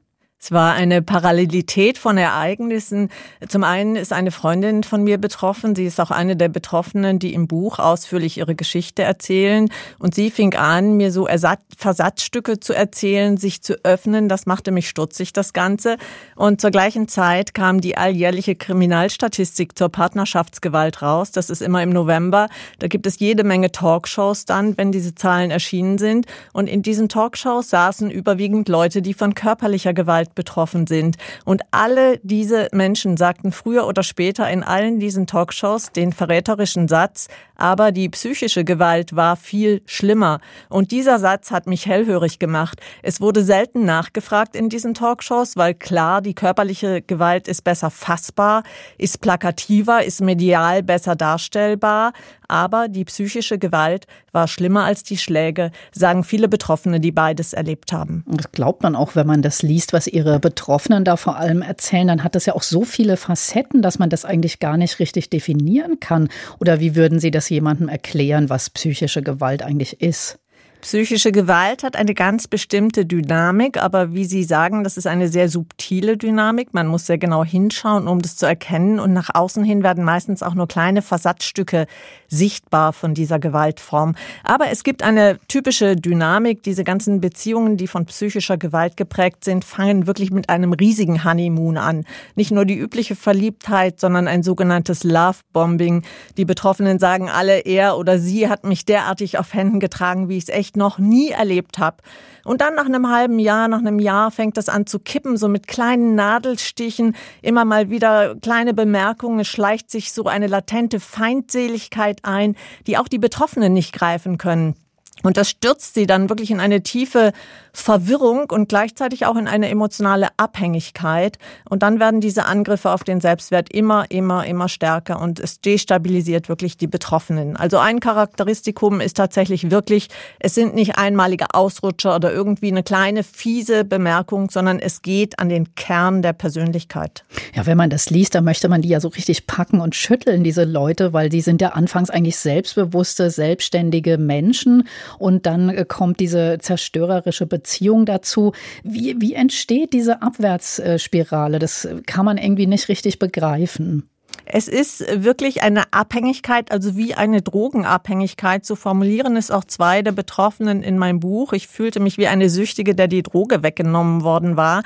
Es 0.45 0.51
war 0.51 0.73
eine 0.73 1.03
Parallelität 1.03 1.99
von 1.99 2.19
Ereignissen. 2.19 3.11
Zum 3.47 3.63
einen 3.63 3.95
ist 3.95 4.13
eine 4.13 4.33
Freundin 4.33 4.83
von 4.83 5.05
mir 5.05 5.19
betroffen. 5.19 5.77
Sie 5.77 5.87
ist 5.87 6.01
auch 6.01 6.11
eine 6.11 6.35
der 6.35 6.49
Betroffenen, 6.49 7.21
die 7.21 7.33
im 7.33 7.47
Buch 7.47 7.79
ausführlich 7.79 8.39
ihre 8.39 8.57
Geschichte 8.57 9.05
erzählen. 9.05 9.69
Und 10.01 10.17
sie 10.17 10.33
fing 10.33 10.57
an, 10.57 10.97
mir 10.97 11.13
so 11.13 11.29
Ersatz 11.29 11.61
Versatzstücke 11.77 12.59
zu 12.59 12.73
erzählen, 12.73 13.37
sich 13.37 13.63
zu 13.63 13.75
öffnen. 13.85 14.29
Das 14.29 14.47
machte 14.47 14.73
mich 14.73 14.89
stutzig, 14.89 15.33
das 15.33 15.53
Ganze. 15.53 15.97
Und 16.35 16.61
zur 16.61 16.73
gleichen 16.73 17.07
Zeit 17.07 17.55
kam 17.55 17.81
die 17.81 17.97
alljährliche 17.97 18.57
Kriminalstatistik 18.57 19.79
zur 19.79 19.91
Partnerschaftsgewalt 19.91 21.03
raus. 21.03 21.31
Das 21.31 21.51
ist 21.51 21.63
immer 21.63 21.85
im 21.85 21.91
November. 21.91 22.49
Da 22.81 22.89
gibt 22.89 23.07
es 23.07 23.21
jede 23.21 23.45
Menge 23.45 23.71
Talkshows 23.71 24.45
dann, 24.45 24.77
wenn 24.77 24.91
diese 24.91 25.15
Zahlen 25.15 25.53
erschienen 25.53 25.99
sind. 25.99 26.27
Und 26.53 26.69
in 26.69 26.83
diesen 26.83 27.09
Talkshows 27.09 27.71
saßen 27.71 28.11
überwiegend 28.11 28.69
Leute, 28.69 29.03
die 29.03 29.15
von 29.15 29.35
körperlicher 29.35 29.95
Gewalt 29.95 30.32
betroffen 30.35 30.87
sind. 30.87 31.17
Und 31.45 31.63
alle 31.71 32.19
diese 32.23 32.69
Menschen 32.73 33.17
sagten 33.17 33.53
früher 33.53 33.87
oder 33.87 34.03
später 34.03 34.49
in 34.51 34.63
allen 34.63 34.99
diesen 34.99 35.27
Talkshows 35.27 35.93
den 35.93 36.13
verräterischen 36.13 36.89
Satz, 36.89 37.29
aber 37.63 37.93
die 37.93 38.09
psychische 38.09 38.65
Gewalt 38.65 39.15
war 39.15 39.37
viel 39.37 39.83
schlimmer. 39.87 40.41
Und 40.69 40.91
dieser 40.91 41.21
Satz 41.21 41.53
hat 41.53 41.69
mich 41.69 41.87
hellhörig 41.87 42.41
gemacht. 42.41 42.81
Es 43.05 43.21
wurde 43.21 43.45
selten 43.45 43.85
nachgefragt 43.85 44.57
in 44.57 44.69
diesen 44.69 44.95
Talkshows, 44.95 45.57
weil 45.57 45.75
klar, 45.75 46.23
die 46.23 46.35
körperliche 46.35 47.03
Gewalt 47.03 47.47
ist 47.47 47.63
besser 47.63 47.91
fassbar, 47.91 48.65
ist 48.99 49.21
plakativer, 49.21 50.03
ist 50.03 50.21
medial 50.21 50.83
besser 50.83 51.15
darstellbar, 51.15 52.13
aber 52.53 52.89
die 52.89 53.05
psychische 53.05 53.59
Gewalt 53.59 54.07
war 54.33 54.49
schlimmer 54.49 54.85
als 54.85 55.03
die 55.05 55.17
Schläge, 55.17 55.71
sagen 55.91 56.25
viele 56.25 56.49
Betroffene, 56.49 57.01
die 57.01 57.13
beides 57.13 57.55
erlebt 57.55 57.93
haben. 57.93 58.25
Das 58.27 58.53
glaubt 58.53 58.83
man 58.83 58.95
auch, 58.95 59.15
wenn 59.15 59.27
man 59.27 59.41
das 59.41 59.63
liest, 59.63 59.93
was 59.93 60.07
ihre 60.07 60.39
Betroffenen 60.39 61.05
da 61.05 61.17
vor 61.17 61.37
allem 61.37 61.63
erzählen. 61.63 62.09
Dann 62.09 62.25
hat 62.25 62.35
das 62.35 62.45
ja 62.45 62.55
auch 62.55 62.63
so 62.63 62.85
viele 62.85 63.17
Facetten, 63.17 63.81
dass 63.81 63.99
man 63.99 64.11
das 64.11 64.27
eigentlich 64.27 64.59
gar 64.59 64.77
nicht 64.77 64.99
richtig 64.99 65.31
definieren 65.31 65.99
kann. 66.01 66.29
Oder 66.61 66.81
wie 66.81 66.95
würden 66.95 67.21
Sie 67.21 67.31
das 67.31 67.52
jemandem 67.53 67.89
erklären, 67.89 68.51
was 68.51 68.71
psychische 68.71 69.23
Gewalt 69.23 69.63
eigentlich 69.63 70.01
ist? 70.01 70.39
Psychische 70.83 71.31
Gewalt 71.31 71.85
hat 71.85 71.95
eine 71.95 72.13
ganz 72.13 72.49
bestimmte 72.49 73.07
Dynamik, 73.07 73.81
aber 73.81 74.15
wie 74.15 74.25
Sie 74.25 74.43
sagen, 74.43 74.83
das 74.83 74.97
ist 74.97 75.07
eine 75.07 75.29
sehr 75.29 75.49
subtile 75.49 76.17
Dynamik. 76.17 76.75
Man 76.75 76.89
muss 76.89 77.07
sehr 77.07 77.19
genau 77.19 77.45
hinschauen, 77.45 78.09
um 78.09 78.21
das 78.21 78.37
zu 78.37 78.47
erkennen. 78.47 78.99
Und 78.99 79.13
nach 79.13 79.31
außen 79.33 79.63
hin 79.63 79.85
werden 79.85 80.03
meistens 80.03 80.43
auch 80.43 80.55
nur 80.55 80.67
kleine 80.67 81.01
Versatzstücke 81.01 81.87
sichtbar 82.27 82.93
von 82.93 83.15
dieser 83.15 83.39
Gewaltform. 83.39 84.17
Aber 84.43 84.71
es 84.71 84.83
gibt 84.83 85.05
eine 85.05 85.39
typische 85.47 85.95
Dynamik. 85.95 86.65
Diese 86.65 86.83
ganzen 86.83 87.21
Beziehungen, 87.21 87.77
die 87.77 87.87
von 87.87 88.05
psychischer 88.07 88.57
Gewalt 88.57 88.97
geprägt 88.97 89.45
sind, 89.45 89.65
fangen 89.65 90.09
wirklich 90.09 90.33
mit 90.33 90.49
einem 90.49 90.73
riesigen 90.73 91.23
Honeymoon 91.23 91.77
an. 91.77 92.05
Nicht 92.35 92.51
nur 92.51 92.65
die 92.65 92.77
übliche 92.77 93.15
Verliebtheit, 93.15 94.01
sondern 94.01 94.27
ein 94.27 94.43
sogenanntes 94.43 95.05
Love-Bombing. 95.05 96.03
Die 96.37 96.45
Betroffenen 96.45 96.99
sagen 96.99 97.31
alle, 97.31 97.61
er 97.61 97.97
oder 97.99 98.19
sie 98.19 98.49
hat 98.49 98.65
mich 98.65 98.85
derartig 98.85 99.39
auf 99.39 99.55
Händen 99.55 99.79
getragen, 99.79 100.29
wie 100.29 100.39
ich 100.39 100.45
es 100.45 100.49
echt 100.49 100.72
echt 100.73 100.77
noch 100.77 100.99
nie 100.99 101.31
erlebt 101.31 101.79
habe. 101.79 101.99
Und 102.45 102.61
dann 102.61 102.75
nach 102.75 102.87
einem 102.87 103.09
halben 103.09 103.39
Jahr, 103.39 103.69
nach 103.69 103.79
einem 103.79 104.01
Jahr 104.01 104.31
fängt 104.31 104.57
das 104.57 104.69
an 104.69 104.87
zu 104.87 104.99
kippen, 104.99 105.37
so 105.37 105.49
mit 105.49 105.69
kleinen 105.69 106.15
Nadelstichen, 106.15 107.15
immer 107.41 107.65
mal 107.65 107.91
wieder 107.91 108.35
kleine 108.37 108.75
Bemerkungen, 108.75 109.45
schleicht 109.45 109.91
sich 109.91 110.13
so 110.13 110.25
eine 110.25 110.49
latente 110.49 110.99
Feindseligkeit 110.99 112.21
ein, 112.25 112.57
die 112.87 112.99
auch 112.99 113.09
die 113.09 113.19
Betroffenen 113.19 113.73
nicht 113.73 113.93
greifen 113.93 114.39
können. 114.39 114.75
Und 115.23 115.37
das 115.37 115.51
stürzt 115.51 115.95
sie 115.95 116.07
dann 116.07 116.29
wirklich 116.29 116.51
in 116.51 116.59
eine 116.59 116.83
tiefe 116.83 117.33
Verwirrung 117.73 118.51
und 118.51 118.69
gleichzeitig 118.69 119.25
auch 119.25 119.37
in 119.37 119.49
eine 119.49 119.69
emotionale 119.69 120.29
Abhängigkeit. 120.37 121.39
Und 121.69 121.83
dann 121.83 122.01
werden 122.01 122.21
diese 122.21 122.45
Angriffe 122.45 122.91
auf 122.91 123.03
den 123.03 123.21
Selbstwert 123.21 123.73
immer, 123.73 124.11
immer, 124.11 124.47
immer 124.47 124.69
stärker 124.69 125.21
und 125.21 125.41
es 125.41 125.61
destabilisiert 125.61 126.49
wirklich 126.49 126.77
die 126.77 126.87
Betroffenen. 126.87 127.57
Also 127.57 127.79
ein 127.79 128.01
Charakteristikum 128.01 129.01
ist 129.01 129.17
tatsächlich 129.17 129.71
wirklich, 129.71 130.09
es 130.39 130.55
sind 130.55 130.75
nicht 130.75 130.99
einmalige 130.99 131.47
Ausrutscher 131.55 132.15
oder 132.17 132.33
irgendwie 132.33 132.69
eine 132.69 132.83
kleine 132.83 133.23
fiese 133.23 133.85
Bemerkung, 133.85 134.51
sondern 134.51 134.79
es 134.79 135.01
geht 135.01 135.39
an 135.39 135.49
den 135.49 135.75
Kern 135.75 136.21
der 136.21 136.35
Persönlichkeit. 136.35 137.25
Ja, 137.55 137.65
wenn 137.65 137.79
man 137.79 137.91
das 137.91 138.11
liest, 138.11 138.35
dann 138.35 138.45
möchte 138.45 138.69
man 138.69 138.83
die 138.83 138.89
ja 138.89 139.01
so 139.01 139.09
richtig 139.09 139.47
packen 139.47 139.81
und 139.81 139.95
schütteln, 139.95 140.45
diese 140.45 140.65
Leute, 140.65 141.13
weil 141.13 141.31
die 141.31 141.41
sind 141.41 141.63
ja 141.63 141.71
anfangs 141.71 142.11
eigentlich 142.11 142.37
selbstbewusste, 142.37 143.31
selbstständige 143.31 144.19
Menschen 144.19 144.87
und 145.19 145.47
dann 145.47 145.71
äh, 145.71 145.85
kommt 145.87 146.21
diese 146.21 146.59
zerstörerische 146.61 147.47
Beziehung 147.63 148.07
dazu. 148.07 148.53
Wie, 148.83 149.21
wie 149.21 149.35
entsteht 149.35 149.93
diese 149.93 150.21
Abwärtsspirale? 150.21 151.59
Das 151.59 151.89
kann 152.07 152.25
man 152.25 152.39
irgendwie 152.39 152.67
nicht 152.67 152.89
richtig 152.89 153.19
begreifen. 153.19 154.09
Es 154.45 154.69
ist 154.69 155.05
wirklich 155.25 155.63
eine 155.63 155.85
Abhängigkeit, 155.93 156.73
also 156.73 156.97
wie 156.97 157.15
eine 157.15 157.43
Drogenabhängigkeit. 157.43 158.65
zu 158.65 158.77
formulieren 158.77 159.37
es 159.37 159.51
auch 159.51 159.65
zwei 159.65 160.03
der 160.03 160.13
Betroffenen 160.13 160.83
in 160.83 160.99
meinem 160.99 161.21
Buch. 161.21 161.53
Ich 161.53 161.69
fühlte 161.69 162.01
mich 162.01 162.19
wie 162.19 162.27
eine 162.27 162.51
Süchtige, 162.51 162.95
der 162.95 163.09
die 163.09 163.23
Droge 163.23 163.63
weggenommen 163.63 164.23
worden 164.23 164.57
war. 164.57 164.83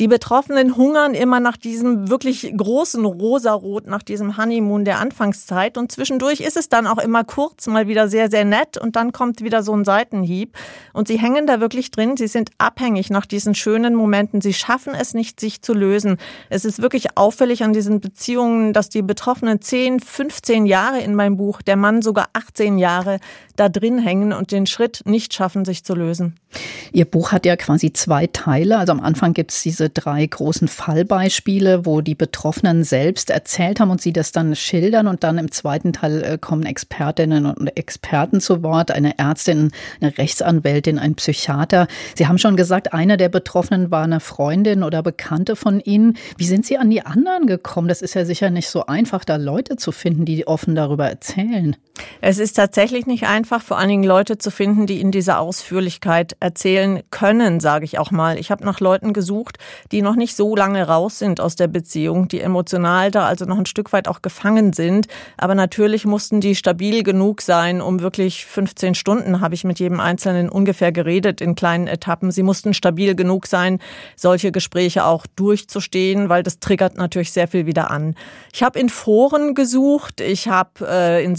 Die 0.00 0.08
Betroffenen 0.08 0.76
hungern 0.76 1.14
immer 1.14 1.40
nach 1.40 1.56
diesem 1.56 2.10
wirklich 2.10 2.52
großen 2.54 3.04
Rosarot, 3.04 3.86
nach 3.86 4.02
diesem 4.02 4.36
Honeymoon 4.36 4.84
der 4.84 4.98
Anfangszeit. 4.98 5.78
Und 5.78 5.90
zwischendurch 5.90 6.40
ist 6.40 6.58
es 6.58 6.68
dann 6.68 6.86
auch 6.86 6.98
immer 6.98 7.24
kurz 7.24 7.66
mal 7.68 7.88
wieder 7.88 8.08
sehr, 8.08 8.30
sehr 8.30 8.44
nett 8.44 8.76
und 8.76 8.96
dann 8.96 9.12
kommt 9.12 9.42
wieder 9.42 9.62
so 9.62 9.74
ein 9.74 9.86
Seitenhieb. 9.86 10.54
Und 10.92 11.08
sie 11.08 11.18
hängen 11.18 11.46
da 11.46 11.60
wirklich 11.60 11.90
drin. 11.90 12.18
Sie 12.18 12.26
sind 12.26 12.50
abhängig 12.58 13.08
nach 13.08 13.24
diesen 13.24 13.54
schönen 13.54 13.94
Momenten. 13.94 14.42
Sie 14.42 14.52
schaffen 14.52 14.94
es 14.94 15.14
nicht, 15.14 15.40
sich 15.40 15.62
zu 15.62 15.72
lösen. 15.72 16.18
Es 16.50 16.66
ist 16.66 16.82
wirklich 16.82 17.16
auffällig 17.16 17.64
an 17.64 17.72
diesen 17.72 18.00
Beziehungen, 18.00 18.74
dass 18.74 18.85
die 18.88 19.02
Betroffenen 19.02 19.60
10, 19.60 20.00
15 20.00 20.66
Jahre 20.66 21.00
in 21.00 21.14
meinem 21.14 21.36
Buch, 21.36 21.62
der 21.62 21.76
Mann 21.76 22.02
sogar 22.02 22.28
18 22.32 22.78
Jahre 22.78 23.20
da 23.56 23.68
drin 23.68 23.98
hängen 23.98 24.32
und 24.32 24.52
den 24.52 24.66
Schritt 24.66 25.02
nicht 25.04 25.34
schaffen, 25.34 25.64
sich 25.64 25.84
zu 25.84 25.94
lösen. 25.94 26.36
Ihr 26.92 27.04
Buch 27.04 27.32
hat 27.32 27.44
ja 27.44 27.56
quasi 27.56 27.92
zwei 27.92 28.26
Teile. 28.26 28.78
Also 28.78 28.92
am 28.92 29.00
Anfang 29.00 29.34
gibt 29.34 29.52
es 29.52 29.62
diese 29.62 29.90
drei 29.90 30.24
großen 30.24 30.68
Fallbeispiele, 30.68 31.84
wo 31.84 32.00
die 32.00 32.14
Betroffenen 32.14 32.84
selbst 32.84 33.30
erzählt 33.30 33.80
haben 33.80 33.90
und 33.90 34.00
sie 34.00 34.12
das 34.12 34.32
dann 34.32 34.54
schildern. 34.54 35.06
Und 35.06 35.24
dann 35.24 35.38
im 35.38 35.50
zweiten 35.50 35.92
Teil 35.92 36.22
äh, 36.22 36.38
kommen 36.38 36.64
Expertinnen 36.64 37.46
und 37.46 37.76
Experten 37.76 38.40
zu 38.40 38.62
Wort, 38.62 38.90
eine 38.90 39.18
Ärztin, 39.18 39.72
eine 40.00 40.16
Rechtsanwältin, 40.16 40.98
ein 40.98 41.14
Psychiater. 41.14 41.88
Sie 42.14 42.26
haben 42.26 42.38
schon 42.38 42.56
gesagt, 42.56 42.92
einer 42.92 43.16
der 43.16 43.28
Betroffenen 43.28 43.90
war 43.90 44.04
eine 44.04 44.20
Freundin 44.20 44.82
oder 44.82 45.02
Bekannte 45.02 45.56
von 45.56 45.80
Ihnen. 45.80 46.16
Wie 46.36 46.46
sind 46.46 46.64
Sie 46.64 46.78
an 46.78 46.90
die 46.90 47.02
anderen 47.02 47.46
gekommen? 47.46 47.88
Das 47.88 48.02
ist 48.02 48.14
ja 48.14 48.24
sicher 48.24 48.50
nicht 48.50 48.68
so 48.68 48.75
einfach, 48.84 49.24
da 49.24 49.36
Leute 49.36 49.76
zu 49.76 49.92
finden, 49.92 50.24
die 50.24 50.46
offen 50.46 50.74
darüber 50.74 51.08
erzählen. 51.08 51.76
Es 52.20 52.38
ist 52.38 52.54
tatsächlich 52.54 53.06
nicht 53.06 53.26
einfach, 53.26 53.62
vor 53.62 53.78
allen 53.78 53.88
Dingen 53.88 54.04
Leute 54.04 54.38
zu 54.38 54.50
finden, 54.50 54.86
die 54.86 55.00
in 55.00 55.10
dieser 55.10 55.40
Ausführlichkeit 55.40 56.36
erzählen 56.40 57.02
können, 57.10 57.60
sage 57.60 57.84
ich 57.84 57.98
auch 57.98 58.10
mal. 58.10 58.38
Ich 58.38 58.50
habe 58.50 58.64
nach 58.64 58.80
Leuten 58.80 59.12
gesucht, 59.12 59.58
die 59.92 60.02
noch 60.02 60.16
nicht 60.16 60.36
so 60.36 60.56
lange 60.56 60.86
raus 60.86 61.18
sind 61.18 61.40
aus 61.40 61.56
der 61.56 61.68
Beziehung, 61.68 62.28
die 62.28 62.40
emotional 62.40 63.10
da 63.10 63.26
also 63.26 63.44
noch 63.44 63.58
ein 63.58 63.66
Stück 63.66 63.92
weit 63.92 64.08
auch 64.08 64.22
gefangen 64.22 64.72
sind. 64.72 65.06
Aber 65.36 65.54
natürlich 65.54 66.04
mussten 66.04 66.40
die 66.40 66.54
stabil 66.54 67.02
genug 67.02 67.42
sein, 67.42 67.80
um 67.80 68.00
wirklich 68.00 68.46
15 68.46 68.94
Stunden 68.94 69.40
habe 69.40 69.54
ich 69.54 69.64
mit 69.64 69.78
jedem 69.78 70.00
Einzelnen 70.00 70.48
ungefähr 70.48 70.92
geredet 70.92 71.40
in 71.40 71.54
kleinen 71.54 71.86
Etappen. 71.86 72.30
Sie 72.30 72.42
mussten 72.42 72.74
stabil 72.74 73.14
genug 73.14 73.46
sein, 73.46 73.78
solche 74.16 74.52
Gespräche 74.52 75.04
auch 75.04 75.26
durchzustehen, 75.36 76.28
weil 76.28 76.42
das 76.42 76.58
triggert 76.58 76.96
natürlich 76.96 77.32
sehr 77.32 77.48
viel 77.48 77.66
wieder 77.66 77.90
an. 77.90 78.14
Ich 78.52 78.62
habe 78.62 78.78
in 78.78 78.88
Foren 78.88 79.54
gesucht, 79.54 80.20
ich 80.20 80.48
habe 80.48 80.86
äh, 80.88 81.24
in 81.24 81.36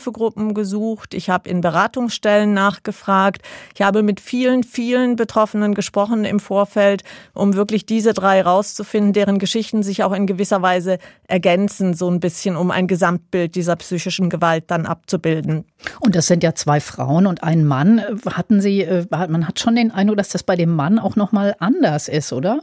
Selbsthilfegruppen 0.00 0.54
gesucht, 0.54 1.14
ich 1.14 1.28
habe 1.30 1.48
in 1.48 1.60
Beratungsstellen 1.60 2.54
nachgefragt, 2.54 3.42
ich 3.74 3.82
habe 3.82 4.02
mit 4.02 4.20
vielen, 4.20 4.64
vielen 4.64 5.16
Betroffenen 5.16 5.74
gesprochen 5.74 6.24
im 6.24 6.40
Vorfeld, 6.40 7.02
um 7.34 7.54
wirklich 7.54 7.86
diese 7.86 8.14
drei 8.14 8.42
rauszufinden, 8.42 9.12
deren 9.12 9.38
Geschichten 9.38 9.82
sich 9.82 10.02
auch 10.02 10.12
in 10.12 10.26
gewisser 10.26 10.62
Weise 10.62 10.98
ergänzen, 11.28 11.94
so 11.94 12.10
ein 12.10 12.20
bisschen, 12.20 12.56
um 12.56 12.70
ein 12.70 12.86
Gesamtbild 12.86 13.54
dieser 13.54 13.76
psychischen 13.76 14.30
Gewalt 14.30 14.64
dann 14.68 14.86
abzubilden. 14.86 15.64
Und 16.00 16.14
das 16.14 16.26
sind 16.26 16.42
ja 16.42 16.54
zwei 16.54 16.80
Frauen 16.80 17.26
und 17.26 17.42
ein 17.42 17.64
Mann. 17.64 18.02
Hatten 18.26 18.60
Sie, 18.60 18.82
äh, 18.82 19.06
man 19.10 19.46
hat 19.46 19.60
schon 19.60 19.76
den 19.76 19.90
Eindruck, 19.90 20.16
dass 20.16 20.30
das 20.30 20.42
bei 20.42 20.56
dem 20.56 20.74
Mann 20.74 20.98
auch 20.98 21.16
noch 21.16 21.32
mal 21.32 21.54
anders 21.58 22.08
ist, 22.08 22.32
oder? 22.32 22.60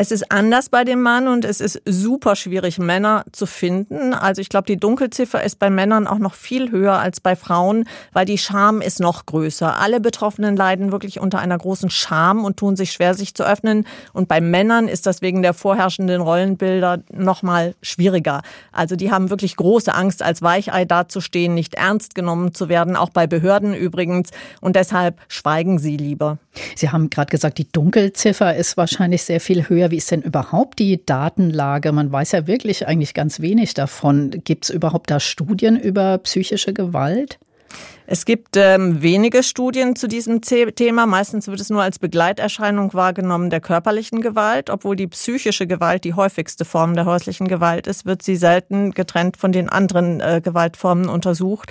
Es 0.00 0.12
ist 0.12 0.30
anders 0.30 0.68
bei 0.68 0.84
dem 0.84 1.02
Mann 1.02 1.26
und 1.26 1.44
es 1.44 1.60
ist 1.60 1.82
super 1.84 2.36
schwierig, 2.36 2.78
Männer 2.78 3.24
zu 3.32 3.46
finden. 3.46 4.14
Also 4.14 4.40
ich 4.40 4.48
glaube, 4.48 4.66
die 4.66 4.76
Dunkelziffer 4.76 5.42
ist 5.42 5.58
bei 5.58 5.70
Männern 5.70 6.06
auch 6.06 6.20
noch 6.20 6.34
viel 6.34 6.70
höher 6.70 7.00
als 7.00 7.18
bei 7.18 7.34
Frauen, 7.34 7.82
weil 8.12 8.24
die 8.24 8.38
Scham 8.38 8.80
ist 8.80 9.00
noch 9.00 9.26
größer. 9.26 9.76
Alle 9.80 9.98
Betroffenen 9.98 10.54
leiden 10.54 10.92
wirklich 10.92 11.18
unter 11.18 11.40
einer 11.40 11.58
großen 11.58 11.90
Scham 11.90 12.44
und 12.44 12.58
tun 12.58 12.76
sich 12.76 12.92
schwer, 12.92 13.14
sich 13.14 13.34
zu 13.34 13.42
öffnen. 13.42 13.88
Und 14.12 14.28
bei 14.28 14.40
Männern 14.40 14.86
ist 14.86 15.04
das 15.04 15.20
wegen 15.20 15.42
der 15.42 15.52
vorherrschenden 15.52 16.20
Rollenbilder 16.20 17.02
noch 17.12 17.42
mal 17.42 17.74
schwieriger. 17.82 18.42
Also 18.70 18.94
die 18.94 19.10
haben 19.10 19.30
wirklich 19.30 19.56
große 19.56 19.92
Angst, 19.92 20.22
als 20.22 20.42
Weichei 20.42 20.84
dazustehen, 20.84 21.54
nicht 21.54 21.74
ernst 21.74 22.14
genommen 22.14 22.54
zu 22.54 22.68
werden, 22.68 22.94
auch 22.94 23.10
bei 23.10 23.26
Behörden 23.26 23.74
übrigens. 23.74 24.30
Und 24.60 24.76
deshalb 24.76 25.18
schweigen 25.26 25.80
sie 25.80 25.96
lieber. 25.96 26.38
Sie 26.74 26.90
haben 26.90 27.10
gerade 27.10 27.30
gesagt, 27.30 27.58
die 27.58 27.70
Dunkelziffer 27.70 28.54
ist 28.54 28.76
wahrscheinlich 28.76 29.22
sehr 29.22 29.40
viel 29.40 29.68
höher. 29.68 29.90
Wie 29.90 29.96
ist 29.96 30.10
denn 30.10 30.22
überhaupt 30.22 30.78
die 30.78 31.04
Datenlage? 31.04 31.92
Man 31.92 32.10
weiß 32.10 32.32
ja 32.32 32.46
wirklich 32.46 32.86
eigentlich 32.86 33.14
ganz 33.14 33.40
wenig 33.40 33.74
davon. 33.74 34.30
Gibt 34.44 34.64
es 34.64 34.70
überhaupt 34.70 35.10
da 35.10 35.20
Studien 35.20 35.78
über 35.78 36.18
psychische 36.18 36.72
Gewalt? 36.72 37.38
Es 38.10 38.24
gibt 38.24 38.56
ähm, 38.56 39.02
wenige 39.02 39.42
Studien 39.42 39.94
zu 39.94 40.08
diesem 40.08 40.40
Thema. 40.40 41.04
Meistens 41.04 41.46
wird 41.46 41.60
es 41.60 41.68
nur 41.68 41.82
als 41.82 41.98
Begleiterscheinung 41.98 42.94
wahrgenommen 42.94 43.50
der 43.50 43.60
körperlichen 43.60 44.22
Gewalt. 44.22 44.70
Obwohl 44.70 44.96
die 44.96 45.08
psychische 45.08 45.66
Gewalt 45.66 46.04
die 46.04 46.14
häufigste 46.14 46.64
Form 46.64 46.94
der 46.94 47.04
häuslichen 47.04 47.48
Gewalt 47.48 47.86
ist, 47.86 48.06
wird 48.06 48.22
sie 48.22 48.36
selten 48.36 48.92
getrennt 48.92 49.36
von 49.36 49.52
den 49.52 49.68
anderen 49.68 50.20
äh, 50.20 50.40
Gewaltformen 50.42 51.10
untersucht. 51.10 51.70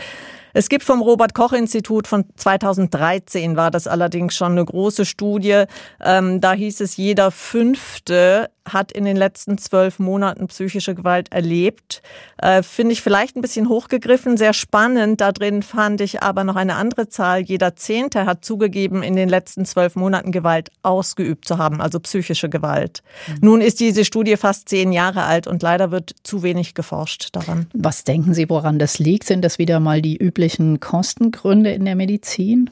Es 0.57 0.69
gibt 0.69 0.83
vom 0.83 1.03
Robert 1.03 1.35
Koch 1.35 1.53
Institut 1.53 2.07
von 2.07 2.25
2013 2.35 3.55
war 3.55 3.69
das 3.69 3.85
allerdings 3.85 4.35
schon 4.35 4.53
eine 4.53 4.65
große 4.65 5.05
Studie. 5.05 5.65
Ähm, 6.03 6.41
da 6.41 6.53
hieß 6.53 6.81
es, 6.81 6.97
jeder 6.97 7.29
Fünfte 7.29 8.49
hat 8.73 8.91
in 8.91 9.05
den 9.05 9.17
letzten 9.17 9.57
zwölf 9.57 9.99
Monaten 9.99 10.47
psychische 10.47 10.95
Gewalt 10.95 11.31
erlebt. 11.31 12.01
Äh, 12.37 12.63
Finde 12.63 12.93
ich 12.93 13.01
vielleicht 13.01 13.35
ein 13.35 13.41
bisschen 13.41 13.69
hochgegriffen, 13.69 14.37
sehr 14.37 14.53
spannend. 14.53 15.21
Da 15.21 15.31
drin 15.31 15.63
fand 15.63 16.01
ich 16.01 16.23
aber 16.23 16.43
noch 16.43 16.55
eine 16.55 16.75
andere 16.75 17.09
Zahl. 17.09 17.41
Jeder 17.41 17.75
Zehnte 17.75 18.25
hat 18.25 18.43
zugegeben, 18.45 19.03
in 19.03 19.15
den 19.15 19.29
letzten 19.29 19.65
zwölf 19.65 19.95
Monaten 19.95 20.31
Gewalt 20.31 20.71
ausgeübt 20.83 21.47
zu 21.47 21.57
haben, 21.57 21.81
also 21.81 21.99
psychische 21.99 22.49
Gewalt. 22.49 23.03
Mhm. 23.27 23.37
Nun 23.41 23.61
ist 23.61 23.79
diese 23.79 24.05
Studie 24.05 24.37
fast 24.37 24.69
zehn 24.69 24.91
Jahre 24.91 25.23
alt 25.23 25.47
und 25.47 25.61
leider 25.61 25.91
wird 25.91 26.15
zu 26.23 26.43
wenig 26.43 26.73
geforscht 26.73 27.29
daran. 27.31 27.67
Was 27.73 28.03
denken 28.03 28.33
Sie, 28.33 28.49
woran 28.49 28.79
das 28.79 28.99
liegt? 28.99 29.25
Sind 29.25 29.43
das 29.43 29.57
wieder 29.57 29.79
mal 29.79 30.01
die 30.01 30.17
üblichen 30.17 30.79
Kostengründe 30.79 31.71
in 31.71 31.85
der 31.85 31.95
Medizin? 31.95 32.69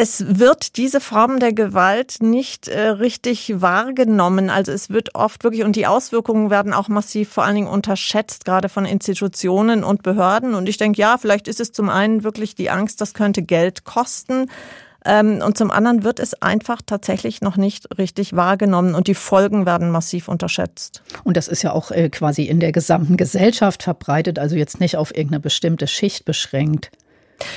Es 0.00 0.38
wird 0.38 0.76
diese 0.76 1.00
Form 1.00 1.40
der 1.40 1.52
Gewalt 1.52 2.18
nicht 2.20 2.68
äh, 2.68 2.82
richtig 2.82 3.60
wahrgenommen. 3.60 4.48
Also 4.48 4.70
es 4.70 4.90
wird 4.90 5.16
oft 5.16 5.42
wirklich, 5.42 5.64
und 5.64 5.74
die 5.74 5.88
Auswirkungen 5.88 6.50
werden 6.50 6.72
auch 6.72 6.86
massiv 6.86 7.30
vor 7.30 7.42
allen 7.42 7.56
Dingen 7.56 7.66
unterschätzt, 7.66 8.44
gerade 8.44 8.68
von 8.68 8.84
Institutionen 8.84 9.82
und 9.82 10.04
Behörden. 10.04 10.54
Und 10.54 10.68
ich 10.68 10.76
denke, 10.76 11.00
ja, 11.00 11.18
vielleicht 11.18 11.48
ist 11.48 11.58
es 11.58 11.72
zum 11.72 11.88
einen 11.88 12.22
wirklich 12.22 12.54
die 12.54 12.70
Angst, 12.70 13.00
das 13.00 13.12
könnte 13.12 13.42
Geld 13.42 13.82
kosten. 13.82 14.46
Ähm, 15.04 15.42
und 15.44 15.58
zum 15.58 15.72
anderen 15.72 16.04
wird 16.04 16.20
es 16.20 16.40
einfach 16.42 16.80
tatsächlich 16.86 17.40
noch 17.40 17.56
nicht 17.56 17.98
richtig 17.98 18.36
wahrgenommen 18.36 18.94
und 18.94 19.08
die 19.08 19.16
Folgen 19.16 19.66
werden 19.66 19.90
massiv 19.90 20.28
unterschätzt. 20.28 21.02
Und 21.24 21.36
das 21.36 21.48
ist 21.48 21.62
ja 21.62 21.72
auch 21.72 21.90
äh, 21.90 22.08
quasi 22.08 22.44
in 22.44 22.60
der 22.60 22.70
gesamten 22.70 23.16
Gesellschaft 23.16 23.82
verbreitet, 23.82 24.38
also 24.38 24.54
jetzt 24.54 24.78
nicht 24.78 24.96
auf 24.96 25.10
irgendeine 25.10 25.40
bestimmte 25.40 25.88
Schicht 25.88 26.24
beschränkt. 26.24 26.92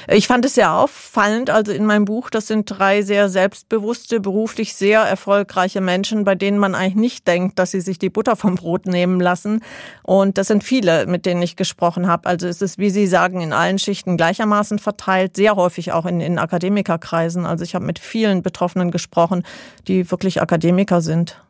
Ich 0.08 0.28
fand 0.28 0.46
es 0.46 0.56
sehr 0.56 0.74
auffallend, 0.74 1.50
also 1.50 1.72
in 1.72 1.86
meinem 1.86 2.06
Buch, 2.06 2.30
das 2.30 2.48
sind 2.48 2.66
drei 2.66 3.02
sehr 3.02 3.30
selbstbewusste, 3.30 4.20
beruflich 4.20 4.76
sehr 4.76 5.02
erfolgreiche 5.02 5.82
Menschen, 5.82 6.24
bei 6.24 6.36
denen 6.36 6.58
man 6.58 6.76
eigentlich 6.76 6.96
nicht 6.96 7.28
denkt, 7.28 7.58
dass 7.58 7.72
sie 7.72 7.82
sich 7.82 7.98
die 7.98 8.10
Butter 8.10 8.36
vom 8.36 8.56
Brot 8.56 8.86
nehmen 8.86 9.20
lassen. 9.20 9.64
Und 10.04 10.38
das 10.38 10.48
sind 10.48 10.64
viele, 10.64 11.08
mit 11.08 11.26
denen 11.26 11.42
ich 11.42 11.56
gesprochen 11.56 12.08
habe. 12.08 12.28
Also 12.28 12.48
es 12.48 12.62
ist, 12.62 12.78
wie 12.78 12.90
Sie 12.90 13.08
sagen, 13.08 13.42
in 13.42 13.54
allen 13.54 13.80
Schichten 13.80 14.18
gleichermaßen 14.18 14.80
verteilt, 14.80 15.36
sehr 15.36 15.56
häufig 15.56 15.92
auch 15.92 16.06
in, 16.06 16.22
in 16.22 16.38
Akademikerkreisen. 16.38 17.46
Also 17.46 17.64
ich 17.64 17.76
habe 17.76 17.86
mit 17.86 18.00
vielen 18.00 18.42
Betroffenen 18.42 18.92
gesprochen, 18.92 19.44
die 19.88 20.12
wirklich 20.12 20.42
Akademiker 20.42 21.02
sind. 21.02 21.42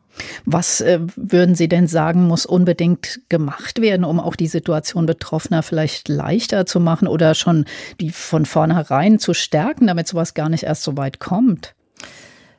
Was 0.44 0.80
äh, 0.80 1.00
würden 1.16 1.54
Sie 1.54 1.68
denn 1.68 1.86
sagen, 1.86 2.26
muss 2.26 2.46
unbedingt 2.46 3.20
gemacht 3.28 3.80
werden, 3.80 4.04
um 4.04 4.20
auch 4.20 4.36
die 4.36 4.46
Situation 4.46 5.06
Betroffener 5.06 5.62
vielleicht 5.62 6.08
leichter 6.08 6.66
zu 6.66 6.80
machen 6.80 7.08
oder 7.08 7.34
schon 7.34 7.64
die 8.00 8.10
von 8.10 8.46
vornherein 8.46 9.18
zu 9.18 9.34
stärken, 9.34 9.86
damit 9.86 10.08
sowas 10.08 10.34
gar 10.34 10.48
nicht 10.48 10.64
erst 10.64 10.82
so 10.82 10.96
weit 10.96 11.18
kommt? 11.18 11.74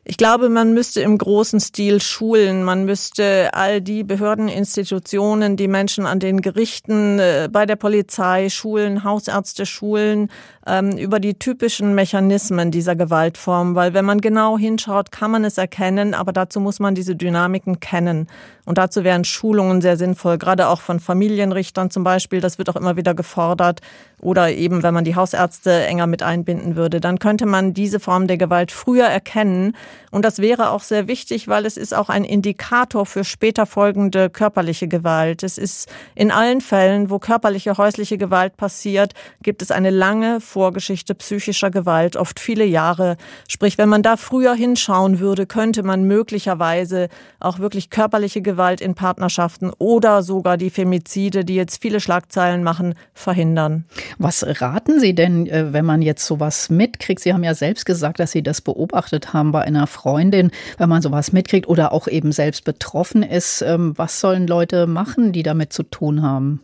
Ich 0.06 0.18
glaube, 0.18 0.50
man 0.50 0.74
müsste 0.74 1.00
im 1.00 1.18
großen 1.18 1.62
Stil 1.62 2.02
schulen. 2.02 2.66
Man 2.66 2.84
müsste 2.84 3.54
all 3.54 3.80
die 3.80 4.04
Behörden, 4.04 4.50
Institutionen, 4.50 5.56
die 5.56 5.70
Menschen 5.70 6.06
an 6.06 6.20
den 6.20 6.42
Gerichten, 6.42 7.20
äh, 7.20 7.48
bei 7.50 7.66
der 7.66 7.78
Polizei, 7.78 8.50
Schulen, 8.50 9.06
Hausärzte 9.06 9.66
schulen, 9.66 10.30
ähm, 10.68 10.98
über 10.98 11.22
die 11.22 11.36
typischen 11.36 11.96
Mechanismen 11.96 12.70
dieser 12.70 12.98
Gewaltform. 12.98 13.76
Weil 13.76 13.94
wenn 13.94 14.04
man 14.04 14.20
genau 14.20 14.58
hinschaut, 14.58 15.14
kann 15.14 15.32
man 15.32 15.46
es 15.46 15.58
erkennen, 15.58 16.14
aber 16.14 16.34
dazu 16.34 16.60
muss 16.60 16.82
man 16.82 16.96
diese 16.96 17.16
Dynamiken 17.16 17.80
kennen. 17.80 18.28
Und 18.66 18.78
dazu 18.78 19.06
wären 19.06 19.24
Schulungen 19.24 19.82
sehr 19.82 19.96
sinnvoll, 19.96 20.38
gerade 20.38 20.68
auch 20.68 20.82
von 20.82 21.00
Familienrichtern 21.00 21.90
zum 21.92 22.04
Beispiel. 22.04 22.42
Das 22.42 22.58
wird 22.58 22.70
auch 22.70 22.76
immer 22.76 22.98
wieder 22.98 23.14
gefordert. 23.14 23.80
Oder 24.24 24.51
eben, 24.51 24.84
wenn 24.84 24.94
man 24.94 25.03
die 25.03 25.15
Hausärzte 25.15 25.86
enger 25.86 26.08
mit 26.08 26.24
einbinden 26.24 26.77
würde, 26.77 27.01
dann 27.01 27.20
könnte 27.20 27.46
man 27.46 27.74
diese 27.74 28.00
Form 28.00 28.27
der 28.27 28.38
Gewalt 28.38 28.72
früher 28.72 29.06
erkennen. 29.06 29.75
Und 30.12 30.24
das 30.24 30.39
wäre 30.39 30.72
auch 30.72 30.82
sehr 30.82 31.08
wichtig, 31.08 31.50
weil 31.50 31.65
es 31.65 31.75
ist 31.75 31.94
auch 31.94 32.08
ein 32.08 32.24
Indikator 32.24 33.06
für 33.06 33.25
später 33.25 33.65
folgende 33.65 34.30
körperliche 34.30 34.88
Gewalt. 34.88 35.44
Es 35.44 35.58
ist 35.58 35.89
in 36.15 36.32
allen 36.32 36.62
Fällen, 36.62 37.10
wo 37.10 37.20
körperliche 37.20 37.77
häusliche 37.77 38.18
Gewalt 38.18 38.56
passiert, 38.56 39.13
gibt 39.42 39.62
es 39.62 39.72
eine 39.72 39.89
lange 39.89 40.39
Vorgeschichte 40.39 41.15
psychischer 41.15 41.70
Gewalt, 41.70 42.15
oft 42.15 42.39
viele 42.39 42.63
Jahre. 42.63 43.18
Sprich, 43.50 43.77
wenn 43.77 43.89
man 43.89 44.03
da 44.03 44.15
früher 44.15 44.53
hinschauen 44.53 45.20
würde, 45.20 45.46
könnte 45.46 45.84
man 45.84 46.03
möglicherweise 46.06 47.10
auch 47.42 47.60
wirklich 47.60 47.89
körperliche 47.89 48.42
Gewalt 48.42 48.80
in 48.80 48.96
Partnerschaften 48.96 49.72
oder 49.80 50.24
sogar 50.24 50.56
die 50.56 50.70
Femizide, 50.70 51.44
die 51.44 51.56
jetzt 51.56 51.82
viele 51.82 52.00
Schlagzeilen 52.00 52.63
machen, 52.63 52.96
verhindern. 53.13 53.86
Was 54.17 54.46
raten 54.62 55.00
Sie 55.00 55.15
denn, 55.15 55.48
äh, 55.48 55.74
wenn 55.74 55.86
man 55.86 56.01
jetzt 56.01 56.25
sowas 56.25 56.70
mitkriegt? 56.70 57.22
Sie 57.22 57.34
haben 57.34 57.43
ja 57.43 57.53
selbst 57.53 57.86
gesagt, 57.86 58.20
dass 58.20 58.32
Sie 58.32 58.43
das 58.43 58.62
beobachtet 58.62 59.34
haben 59.34 59.51
bei 59.51 59.62
einer 59.62 59.88
Freundin, 59.88 60.51
wenn 60.77 60.89
man 60.89 61.01
sowas 61.01 61.32
mitkriegt 61.32 61.67
oder 61.67 61.91
auch 61.91 62.08
eben 62.08 62.32
selbst 62.32 62.63
betroffen 62.63 63.24
ist. 63.24 63.62
Ähm, 63.62 63.93
was 63.98 64.20
sollen 64.20 64.48
Leute 64.48 64.88
machen, 64.88 65.32
die 65.32 65.43
damit 65.43 65.74
zu 65.74 65.84
tun 65.84 66.22
haben? 66.22 66.62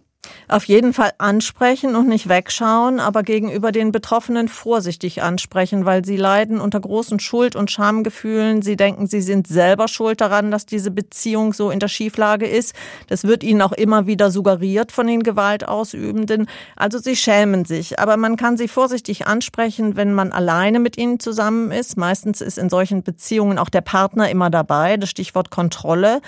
Auf 0.49 0.65
jeden 0.65 0.93
Fall 0.93 1.11
ansprechen 1.19 1.95
und 1.95 2.07
nicht 2.07 2.27
wegschauen, 2.27 2.99
aber 2.99 3.23
gegenüber 3.23 3.71
den 3.71 3.91
Betroffenen 3.91 4.47
vorsichtig 4.47 5.21
ansprechen, 5.21 5.85
weil 5.85 6.03
sie 6.03 6.17
leiden 6.17 6.59
unter 6.59 6.79
großen 6.79 7.19
Schuld- 7.19 7.55
und 7.55 7.69
Schamgefühlen. 7.69 8.61
Sie 8.61 8.75
denken, 8.75 9.05
sie 9.05 9.21
sind 9.21 9.47
selber 9.47 9.87
schuld 9.87 10.21
daran, 10.21 10.49
dass 10.49 10.65
diese 10.65 10.91
Beziehung 10.91 11.53
so 11.53 11.69
in 11.69 11.79
der 11.79 11.87
Schieflage 11.87 12.47
ist. 12.47 12.73
Das 13.07 13.25
wird 13.25 13.43
ihnen 13.43 13.61
auch 13.61 13.71
immer 13.71 14.07
wieder 14.07 14.31
suggeriert 14.31 14.91
von 14.91 15.07
den 15.07 15.21
Gewaltausübenden. 15.21 16.47
Also 16.75 16.97
sie 16.97 17.15
schämen 17.15 17.63
sich. 17.63 17.99
Aber 17.99 18.17
man 18.17 18.35
kann 18.35 18.57
sie 18.57 18.67
vorsichtig 18.67 19.27
ansprechen, 19.27 19.95
wenn 19.95 20.13
man 20.13 20.31
alleine 20.31 20.79
mit 20.79 20.97
ihnen 20.97 21.19
zusammen 21.19 21.71
ist. 21.71 21.95
Meistens 21.95 22.41
ist 22.41 22.57
in 22.57 22.69
solchen 22.69 23.03
Beziehungen 23.03 23.59
auch 23.59 23.69
der 23.69 23.81
Partner 23.81 24.29
immer 24.29 24.49
dabei. 24.49 24.97
Das 24.97 25.11
Stichwort 25.11 25.51
Kontrolle 25.51 26.21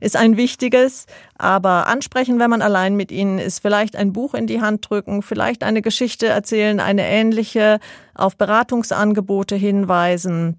ist 0.00 0.16
ein 0.16 0.36
wichtiges. 0.36 1.06
Aber 1.36 1.86
ansprechen, 1.86 2.38
wenn 2.38 2.50
man 2.50 2.62
allein 2.62 2.96
mit 2.96 3.12
ihnen 3.12 3.38
ist, 3.38 3.60
vielleicht 3.60 3.96
ein 3.96 4.12
Buch 4.12 4.34
in 4.34 4.46
die 4.46 4.60
Hand 4.60 4.88
drücken, 4.88 5.22
vielleicht 5.22 5.62
eine 5.62 5.82
Geschichte 5.82 6.26
erzählen, 6.26 6.80
eine 6.80 7.06
ähnliche, 7.06 7.78
auf 8.14 8.36
Beratungsangebote 8.36 9.56
hinweisen. 9.56 10.58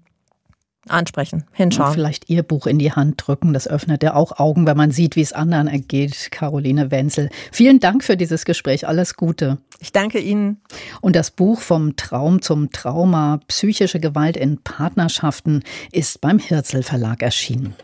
Ansprechen, 0.88 1.44
hinschauen. 1.52 1.90
Und 1.90 1.94
vielleicht 1.94 2.28
Ihr 2.28 2.42
Buch 2.42 2.66
in 2.66 2.80
die 2.80 2.90
Hand 2.90 3.22
drücken. 3.24 3.52
Das 3.52 3.68
öffnet 3.68 4.02
ja 4.02 4.14
auch 4.14 4.40
Augen, 4.40 4.66
wenn 4.66 4.76
man 4.76 4.90
sieht, 4.90 5.14
wie 5.14 5.20
es 5.20 5.32
anderen 5.32 5.68
ergeht. 5.68 6.32
Caroline 6.32 6.90
Wenzel. 6.90 7.30
Vielen 7.52 7.78
Dank 7.78 8.02
für 8.02 8.16
dieses 8.16 8.44
Gespräch. 8.44 8.88
Alles 8.88 9.14
Gute. 9.14 9.58
Ich 9.78 9.92
danke 9.92 10.18
Ihnen. 10.18 10.60
Und 11.00 11.14
das 11.14 11.30
Buch 11.30 11.60
vom 11.60 11.94
Traum 11.94 12.42
zum 12.42 12.72
Trauma, 12.72 13.38
psychische 13.46 14.00
Gewalt 14.00 14.36
in 14.36 14.58
Partnerschaften, 14.62 15.62
ist 15.92 16.20
beim 16.20 16.40
Hirzel 16.40 16.82
Verlag 16.82 17.22
erschienen. 17.22 17.76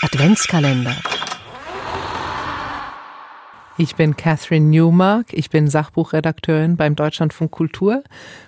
Adventskalender. 0.00 0.94
Ich 3.78 3.96
bin 3.96 4.16
Catherine 4.16 4.66
Newmark, 4.66 5.26
ich 5.32 5.50
bin 5.50 5.68
Sachbuchredakteurin 5.68 6.76
beim 6.76 6.94
Deutschlandfunk 6.94 7.50
Kultur 7.50 8.04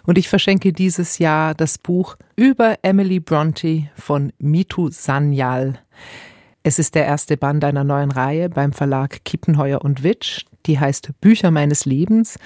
und 0.06 0.16
ich 0.16 0.28
verschenke 0.28 0.72
dieses 0.72 1.18
Jahr 1.18 1.54
das 1.54 1.78
Buch 1.78 2.16
über 2.36 2.76
Emily 2.82 3.18
Bronte 3.18 3.88
von 3.96 4.32
Mitu 4.38 4.90
Sanyal. 4.90 5.80
Es 6.62 6.78
ist 6.78 6.94
der 6.94 7.06
erste 7.06 7.36
Band 7.36 7.64
einer 7.64 7.82
neuen 7.82 8.12
Reihe 8.12 8.48
beim 8.48 8.72
Verlag 8.72 9.24
Kiepenheuer 9.24 9.82
und 9.82 10.04
Witsch, 10.04 10.44
die 10.66 10.78
heißt 10.78 11.10
Bücher 11.20 11.50
meines 11.50 11.84
Lebens 11.84 12.38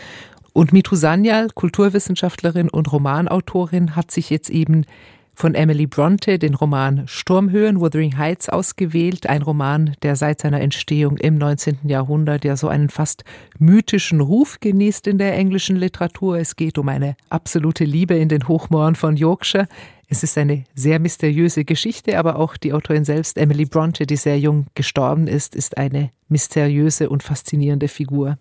und 0.54 0.72
Mitu 0.72 0.96
Sanyal, 0.96 1.50
Kulturwissenschaftlerin 1.50 2.70
und 2.70 2.90
Romanautorin, 2.90 3.96
hat 3.96 4.10
sich 4.10 4.30
jetzt 4.30 4.48
eben 4.48 4.86
von 5.34 5.54
Emily 5.54 5.86
Bronte 5.86 6.38
den 6.38 6.54
Roman 6.54 7.06
Sturmhöhen, 7.06 7.80
Wuthering 7.80 8.16
Heights 8.16 8.48
ausgewählt, 8.48 9.26
ein 9.26 9.42
Roman, 9.42 9.96
der 10.02 10.16
seit 10.16 10.40
seiner 10.40 10.60
Entstehung 10.60 11.16
im 11.16 11.36
19. 11.36 11.78
Jahrhundert 11.84 12.44
ja 12.44 12.56
so 12.56 12.68
einen 12.68 12.88
fast 12.88 13.24
mythischen 13.58 14.20
Ruf 14.20 14.58
genießt 14.60 15.06
in 15.06 15.18
der 15.18 15.34
englischen 15.34 15.76
Literatur. 15.76 16.38
Es 16.38 16.56
geht 16.56 16.78
um 16.78 16.88
eine 16.88 17.16
absolute 17.30 17.84
Liebe 17.84 18.14
in 18.14 18.28
den 18.28 18.48
Hochmauern 18.48 18.94
von 18.94 19.16
Yorkshire. 19.16 19.66
Es 20.08 20.22
ist 20.22 20.38
eine 20.38 20.64
sehr 20.74 20.98
mysteriöse 21.00 21.64
Geschichte, 21.64 22.18
aber 22.18 22.36
auch 22.36 22.56
die 22.56 22.72
Autorin 22.72 23.04
selbst, 23.04 23.38
Emily 23.38 23.64
Bronte, 23.64 24.06
die 24.06 24.16
sehr 24.16 24.38
jung 24.38 24.66
gestorben 24.74 25.26
ist, 25.26 25.56
ist 25.56 25.76
eine 25.76 26.10
mysteriöse 26.28 27.08
und 27.08 27.22
faszinierende 27.22 27.88
Figur. 27.88 28.38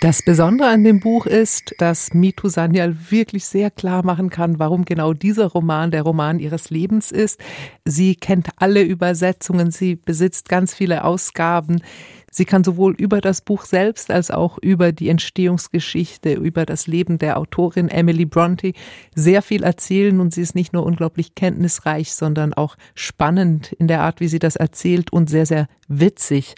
Das 0.00 0.22
Besondere 0.22 0.68
an 0.68 0.84
dem 0.84 1.00
Buch 1.00 1.26
ist, 1.26 1.74
dass 1.78 2.14
Mitu 2.14 2.48
Sanyal 2.48 3.10
wirklich 3.10 3.46
sehr 3.46 3.68
klar 3.68 4.04
machen 4.04 4.30
kann, 4.30 4.60
warum 4.60 4.84
genau 4.84 5.12
dieser 5.12 5.46
Roman 5.46 5.90
der 5.90 6.02
Roman 6.02 6.38
ihres 6.38 6.70
Lebens 6.70 7.10
ist. 7.10 7.40
Sie 7.84 8.14
kennt 8.14 8.48
alle 8.58 8.82
Übersetzungen, 8.82 9.72
sie 9.72 9.96
besitzt 9.96 10.48
ganz 10.48 10.72
viele 10.72 11.02
Ausgaben. 11.02 11.82
Sie 12.30 12.44
kann 12.44 12.62
sowohl 12.62 12.94
über 12.94 13.20
das 13.20 13.40
Buch 13.40 13.64
selbst 13.64 14.12
als 14.12 14.30
auch 14.30 14.58
über 14.58 14.92
die 14.92 15.08
Entstehungsgeschichte, 15.08 16.34
über 16.34 16.64
das 16.64 16.86
Leben 16.86 17.18
der 17.18 17.36
Autorin 17.36 17.88
Emily 17.88 18.24
Bronte 18.24 18.74
sehr 19.16 19.42
viel 19.42 19.64
erzählen 19.64 20.20
und 20.20 20.32
sie 20.32 20.42
ist 20.42 20.54
nicht 20.54 20.72
nur 20.72 20.86
unglaublich 20.86 21.34
kenntnisreich, 21.34 22.12
sondern 22.12 22.54
auch 22.54 22.76
spannend 22.94 23.72
in 23.72 23.88
der 23.88 24.02
Art, 24.02 24.20
wie 24.20 24.28
sie 24.28 24.38
das 24.38 24.54
erzählt 24.54 25.12
und 25.12 25.28
sehr, 25.28 25.46
sehr 25.46 25.66
witzig. 25.88 26.54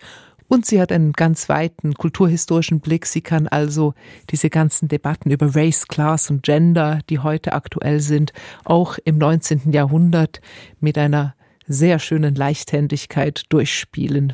Und 0.51 0.67
sie 0.67 0.81
hat 0.81 0.91
einen 0.91 1.13
ganz 1.13 1.49
weiten 1.49 1.95
kulturhistorischen 1.95 2.81
Blick. 2.81 3.07
Sie 3.07 3.21
kann 3.21 3.47
also 3.47 3.95
diese 4.31 4.51
ganzen 4.51 4.89
Debatten 4.89 5.31
über 5.31 5.55
Race, 5.55 5.87
Class 5.87 6.29
und 6.29 6.43
Gender, 6.43 6.99
die 7.09 7.21
heute 7.21 7.53
aktuell 7.53 8.01
sind, 8.01 8.33
auch 8.65 8.99
im 9.05 9.17
19. 9.17 9.71
Jahrhundert 9.71 10.41
mit 10.81 10.99
einer 10.99 11.37
sehr 11.69 12.01
schönen 12.01 12.35
Leichthändigkeit 12.35 13.45
durchspielen. 13.49 14.33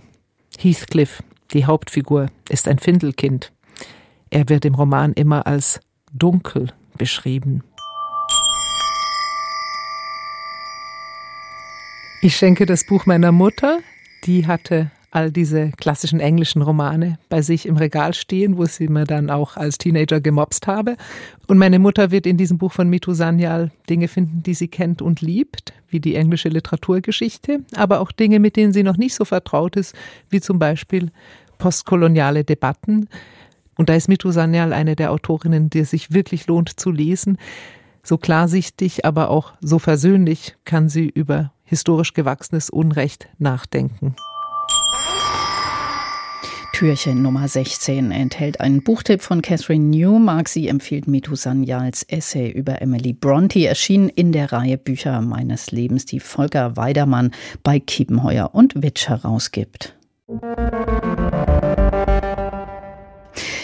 Heathcliff, 0.58 1.22
die 1.52 1.66
Hauptfigur, 1.66 2.28
ist 2.48 2.66
ein 2.66 2.78
Findelkind. 2.78 3.52
Er 4.30 4.48
wird 4.48 4.64
im 4.64 4.74
Roman 4.74 5.12
immer 5.12 5.46
als 5.46 5.80
dunkel 6.14 6.72
beschrieben. 6.96 7.62
Ich 12.22 12.36
schenke 12.38 12.64
das 12.64 12.86
Buch 12.86 13.04
meiner 13.04 13.32
Mutter. 13.32 13.80
Die 14.24 14.46
hatte 14.46 14.90
all 15.16 15.32
diese 15.32 15.70
klassischen 15.70 16.20
englischen 16.20 16.60
Romane 16.60 17.18
bei 17.30 17.40
sich 17.40 17.64
im 17.64 17.78
Regal 17.78 18.12
stehen, 18.12 18.58
wo 18.58 18.66
sie 18.66 18.86
mir 18.86 19.04
dann 19.04 19.30
auch 19.30 19.56
als 19.56 19.78
Teenager 19.78 20.20
gemobst 20.20 20.66
habe. 20.66 20.98
Und 21.46 21.56
meine 21.56 21.78
Mutter 21.78 22.10
wird 22.10 22.26
in 22.26 22.36
diesem 22.36 22.58
Buch 22.58 22.72
von 22.72 22.90
Mitu 22.90 23.14
Sanyal 23.14 23.70
Dinge 23.88 24.08
finden, 24.08 24.42
die 24.42 24.52
sie 24.52 24.68
kennt 24.68 25.00
und 25.00 25.22
liebt, 25.22 25.72
wie 25.88 26.00
die 26.00 26.16
englische 26.16 26.50
Literaturgeschichte, 26.50 27.60
aber 27.74 28.00
auch 28.00 28.12
Dinge, 28.12 28.40
mit 28.40 28.56
denen 28.56 28.74
sie 28.74 28.82
noch 28.82 28.98
nicht 28.98 29.14
so 29.14 29.24
vertraut 29.24 29.76
ist, 29.76 29.94
wie 30.28 30.42
zum 30.42 30.58
Beispiel 30.58 31.10
postkoloniale 31.56 32.44
Debatten. 32.44 33.08
Und 33.78 33.88
da 33.88 33.94
ist 33.94 34.08
Mitu 34.08 34.30
Sanyal 34.32 34.74
eine 34.74 34.96
der 34.96 35.12
Autorinnen, 35.12 35.70
die 35.70 35.78
es 35.78 35.90
sich 35.90 36.12
wirklich 36.12 36.46
lohnt 36.46 36.78
zu 36.78 36.90
lesen. 36.90 37.38
So 38.02 38.18
klarsichtig, 38.18 39.06
aber 39.06 39.30
auch 39.30 39.54
so 39.62 39.78
versöhnlich 39.78 40.56
kann 40.66 40.90
sie 40.90 41.08
über 41.08 41.52
historisch 41.64 42.12
gewachsenes 42.12 42.68
Unrecht 42.68 43.28
nachdenken. 43.38 44.14
Türchen 46.76 47.22
Nummer 47.22 47.48
16 47.48 48.10
enthält 48.10 48.60
einen 48.60 48.82
Buchtipp 48.82 49.22
von 49.22 49.40
Catherine 49.40 49.86
Newmark. 49.86 50.46
Sie 50.46 50.68
empfiehlt 50.68 51.08
Mitu 51.08 51.34
Sanyals 51.34 52.02
Essay 52.02 52.50
über 52.50 52.82
Emily 52.82 53.14
Bronte, 53.14 53.66
erschienen 53.66 54.10
in 54.10 54.30
der 54.30 54.52
Reihe 54.52 54.76
Bücher 54.76 55.22
meines 55.22 55.70
Lebens, 55.70 56.04
die 56.04 56.20
Volker 56.20 56.76
Weidermann 56.76 57.30
bei 57.62 57.80
Kiepenheuer 57.80 58.50
und 58.52 58.82
Witsch 58.82 59.08
herausgibt. 59.08 59.96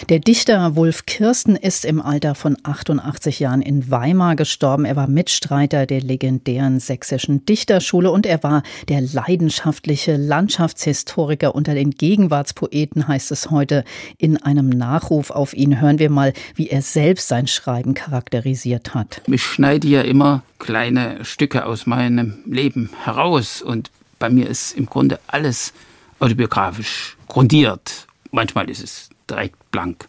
Der 0.09 0.19
Dichter 0.19 0.75
Wolf 0.75 1.05
Kirsten 1.05 1.55
ist 1.55 1.85
im 1.85 2.01
Alter 2.01 2.35
von 2.35 2.57
88 2.61 3.39
Jahren 3.39 3.61
in 3.61 3.89
Weimar 3.89 4.35
gestorben. 4.35 4.83
Er 4.83 4.97
war 4.97 5.07
Mitstreiter 5.07 5.85
der 5.85 6.01
legendären 6.01 6.81
sächsischen 6.81 7.45
Dichterschule 7.45 8.11
und 8.11 8.25
er 8.25 8.43
war 8.43 8.63
der 8.89 8.99
leidenschaftliche 8.99 10.17
Landschaftshistoriker 10.17 11.55
unter 11.55 11.73
den 11.73 11.91
Gegenwartspoeten, 11.91 13.07
heißt 13.07 13.31
es 13.31 13.49
heute. 13.49 13.85
In 14.17 14.35
einem 14.43 14.67
Nachruf 14.67 15.31
auf 15.31 15.53
ihn 15.53 15.79
hören 15.79 15.99
wir 15.99 16.09
mal, 16.09 16.33
wie 16.55 16.67
er 16.67 16.81
selbst 16.81 17.29
sein 17.29 17.47
Schreiben 17.47 17.93
charakterisiert 17.93 18.93
hat. 18.93 19.21
Ich 19.27 19.43
schneide 19.43 19.87
ja 19.87 20.01
immer 20.01 20.43
kleine 20.59 21.23
Stücke 21.23 21.65
aus 21.65 21.85
meinem 21.85 22.39
Leben 22.45 22.89
heraus 23.05 23.61
und 23.61 23.89
bei 24.19 24.29
mir 24.29 24.49
ist 24.49 24.73
im 24.73 24.85
Grunde 24.85 25.19
alles 25.27 25.71
autobiografisch 26.19 27.15
grundiert. 27.29 28.05
Manchmal 28.31 28.69
ist 28.69 28.83
es 28.83 29.12
direkt 29.33 29.71
blank 29.71 30.07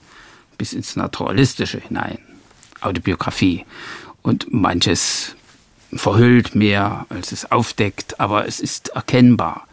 bis 0.58 0.72
ins 0.72 0.96
Naturalistische 0.96 1.80
hinein, 1.80 2.18
Autobiografie. 2.80 3.64
Und 4.22 4.52
manches 4.52 5.34
verhüllt 5.92 6.54
mehr, 6.54 7.06
als 7.08 7.32
es 7.32 7.50
aufdeckt, 7.50 8.20
aber 8.20 8.46
es 8.46 8.60
ist 8.60 8.88
erkennbar. 8.88 9.66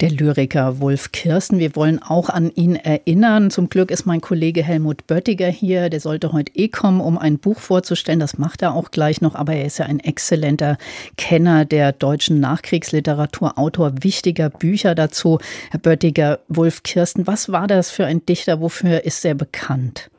Der 0.00 0.10
Lyriker 0.10 0.80
Wolf 0.80 1.12
Kirsten, 1.12 1.58
wir 1.58 1.74
wollen 1.76 2.02
auch 2.02 2.28
an 2.28 2.50
ihn 2.54 2.76
erinnern. 2.76 3.50
Zum 3.50 3.68
Glück 3.68 3.90
ist 3.90 4.06
mein 4.06 4.20
Kollege 4.20 4.62
Helmut 4.62 5.06
Böttiger 5.06 5.48
hier. 5.48 5.90
Der 5.90 6.00
sollte 6.00 6.32
heute 6.32 6.54
eh 6.54 6.68
kommen, 6.68 7.00
um 7.00 7.18
ein 7.18 7.38
Buch 7.38 7.58
vorzustellen. 7.58 8.20
Das 8.20 8.38
macht 8.38 8.62
er 8.62 8.74
auch 8.74 8.90
gleich 8.90 9.20
noch. 9.20 9.34
Aber 9.34 9.54
er 9.54 9.64
ist 9.64 9.78
ja 9.78 9.86
ein 9.86 10.00
exzellenter 10.00 10.78
Kenner 11.16 11.64
der 11.64 11.92
deutschen 11.92 12.40
Nachkriegsliteratur, 12.40 13.58
Autor 13.58 13.92
wichtiger 14.02 14.50
Bücher 14.50 14.94
dazu. 14.94 15.38
Herr 15.70 15.80
Böttiger, 15.80 16.40
Wolf 16.48 16.82
Kirsten, 16.82 17.26
was 17.26 17.50
war 17.50 17.66
das 17.66 17.90
für 17.90 18.06
ein 18.06 18.24
Dichter? 18.26 18.60
Wofür 18.60 19.04
ist 19.04 19.24
er 19.24 19.34
bekannt? 19.34 20.10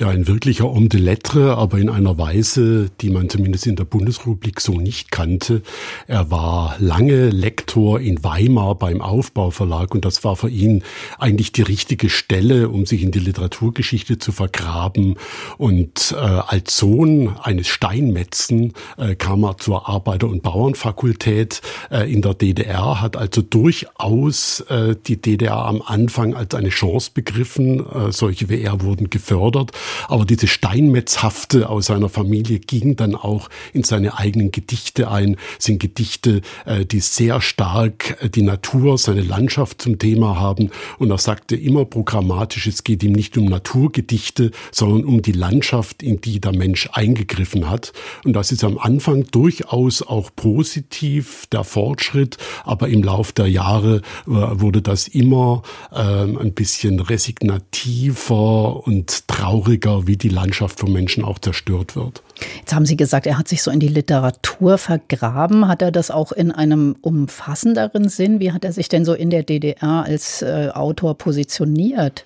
Ja, 0.00 0.08
ein 0.08 0.26
wirklicher 0.26 0.64
Homme 0.64 0.88
de 0.88 0.98
Lettre, 0.98 1.56
aber 1.56 1.78
in 1.78 1.88
einer 1.88 2.18
Weise, 2.18 2.90
die 3.00 3.10
man 3.10 3.28
zumindest 3.28 3.68
in 3.68 3.76
der 3.76 3.84
Bundesrepublik 3.84 4.60
so 4.60 4.72
nicht 4.72 5.12
kannte. 5.12 5.62
Er 6.08 6.32
war 6.32 6.74
lange 6.80 7.30
Lektor 7.30 8.00
in 8.00 8.24
Weimar 8.24 8.74
beim 8.74 9.00
Aufbauverlag 9.00 9.94
und 9.94 10.04
das 10.04 10.24
war 10.24 10.34
für 10.34 10.50
ihn 10.50 10.82
eigentlich 11.20 11.52
die 11.52 11.62
richtige 11.62 12.10
Stelle, 12.10 12.70
um 12.70 12.86
sich 12.86 13.04
in 13.04 13.12
die 13.12 13.20
Literaturgeschichte 13.20 14.18
zu 14.18 14.32
vergraben. 14.32 15.14
Und 15.58 16.12
äh, 16.12 16.16
als 16.16 16.76
Sohn 16.76 17.36
eines 17.40 17.68
Steinmetzen 17.68 18.72
äh, 18.98 19.14
kam 19.14 19.44
er 19.44 19.58
zur 19.58 19.88
Arbeiter- 19.88 20.28
und 20.28 20.42
Bauernfakultät 20.42 21.62
äh, 21.92 22.12
in 22.12 22.20
der 22.20 22.34
DDR, 22.34 23.00
hat 23.00 23.16
also 23.16 23.42
durchaus 23.42 24.58
äh, 24.62 24.96
die 25.06 25.22
DDR 25.22 25.66
am 25.66 25.82
Anfang 25.82 26.34
als 26.34 26.52
eine 26.56 26.70
Chance 26.70 27.12
begriffen. 27.14 27.86
Äh, 27.86 28.10
solche 28.10 28.48
wie 28.48 28.60
er 28.60 28.80
wurden 28.80 29.08
gefördert. 29.08 29.70
Aber 30.08 30.24
diese 30.24 30.46
Steinmetzhafte 30.46 31.68
aus 31.68 31.86
seiner 31.86 32.08
Familie 32.08 32.58
ging 32.58 32.96
dann 32.96 33.14
auch 33.14 33.48
in 33.72 33.82
seine 33.82 34.18
eigenen 34.18 34.50
Gedichte 34.50 35.10
ein, 35.10 35.36
sind 35.58 35.80
Gedichte, 35.80 36.40
äh, 36.64 36.84
die 36.84 37.00
sehr 37.00 37.40
stark 37.40 38.16
äh, 38.20 38.28
die 38.28 38.42
Natur, 38.42 38.98
seine 38.98 39.22
Landschaft 39.22 39.82
zum 39.82 39.98
Thema 39.98 40.38
haben. 40.38 40.70
Und 40.98 41.10
er 41.10 41.18
sagte 41.18 41.56
immer 41.56 41.84
programmatisch, 41.84 42.66
es 42.66 42.84
geht 42.84 43.02
ihm 43.02 43.12
nicht 43.12 43.36
um 43.36 43.46
Naturgedichte, 43.46 44.50
sondern 44.72 45.04
um 45.04 45.22
die 45.22 45.32
Landschaft, 45.32 46.02
in 46.02 46.20
die 46.20 46.40
der 46.40 46.56
Mensch 46.56 46.88
eingegriffen 46.92 47.68
hat. 47.68 47.92
Und 48.24 48.34
das 48.34 48.52
ist 48.52 48.64
am 48.64 48.78
Anfang 48.78 49.24
durchaus 49.30 50.02
auch 50.02 50.30
positiv, 50.34 51.46
der 51.52 51.64
Fortschritt, 51.64 52.38
aber 52.64 52.88
im 52.88 53.02
Lauf 53.02 53.32
der 53.32 53.46
Jahre 53.46 53.96
äh, 54.26 54.30
wurde 54.30 54.82
das 54.82 55.08
immer 55.08 55.62
ähm, 55.94 56.38
ein 56.38 56.54
bisschen 56.54 57.00
resignativer 57.00 58.86
und 58.86 59.28
trauriger 59.28 59.73
trauriger, 59.74 60.06
wie 60.06 60.16
die 60.16 60.28
Landschaft 60.28 60.80
von 60.80 60.92
Menschen 60.92 61.24
auch 61.24 61.38
zerstört 61.38 61.96
wird. 61.96 62.22
Jetzt 62.58 62.74
haben 62.74 62.86
Sie 62.86 62.96
gesagt, 62.96 63.26
er 63.26 63.38
hat 63.38 63.48
sich 63.48 63.62
so 63.62 63.70
in 63.70 63.80
die 63.80 63.88
Literatur 63.88 64.78
vergraben. 64.78 65.68
Hat 65.68 65.82
er 65.82 65.90
das 65.90 66.10
auch 66.10 66.32
in 66.32 66.50
einem 66.50 66.96
umfassenderen 67.00 68.08
Sinn? 68.08 68.40
Wie 68.40 68.52
hat 68.52 68.64
er 68.64 68.72
sich 68.72 68.88
denn 68.88 69.04
so 69.04 69.14
in 69.14 69.30
der 69.30 69.42
DDR 69.42 70.04
als 70.04 70.42
äh, 70.42 70.70
Autor 70.72 71.16
positioniert? 71.16 72.24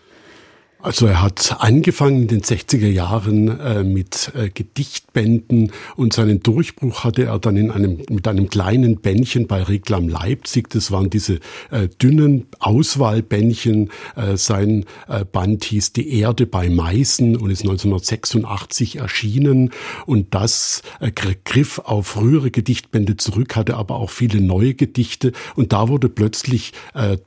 Also 0.80 1.06
er 1.06 1.20
hat 1.20 1.56
angefangen 1.58 2.22
in 2.22 2.28
den 2.28 2.42
60er 2.42 2.86
Jahren 2.86 3.48
äh, 3.58 3.82
mit 3.82 4.30
äh, 4.36 4.48
Gedichtbänden 4.48 5.72
und 5.96 6.12
seinen 6.12 6.40
Durchbruch 6.40 7.02
hatte 7.02 7.24
er 7.24 7.40
dann 7.40 7.56
in 7.56 7.72
einem, 7.72 7.98
mit 8.08 8.28
einem 8.28 8.48
kleinen 8.48 9.00
Bändchen 9.00 9.48
bei 9.48 9.60
Reklam 9.64 10.08
Leipzig. 10.08 10.70
Das 10.70 10.92
waren 10.92 11.10
diese 11.10 11.40
äh, 11.72 11.88
dünnen 12.00 12.46
Auswahlbändchen. 12.60 13.90
Äh, 14.14 14.36
sein 14.36 14.84
äh, 15.08 15.24
Band 15.24 15.64
hieß 15.64 15.94
Die 15.94 16.16
Erde 16.20 16.46
bei 16.46 16.70
Meißen 16.70 17.36
und 17.36 17.50
ist 17.50 17.62
1986 17.62 18.98
erschienen. 18.98 19.72
Und 20.06 20.32
das 20.32 20.82
äh, 21.00 21.10
griff 21.10 21.80
auf 21.80 22.06
frühere 22.06 22.52
Gedichtbände 22.52 23.16
zurück, 23.16 23.56
hatte 23.56 23.76
aber 23.76 23.96
auch 23.96 24.10
viele 24.10 24.40
neue 24.40 24.74
Gedichte. 24.74 25.32
Und 25.56 25.72
da 25.72 25.88
wurde 25.88 26.08
plötzlich 26.08 26.72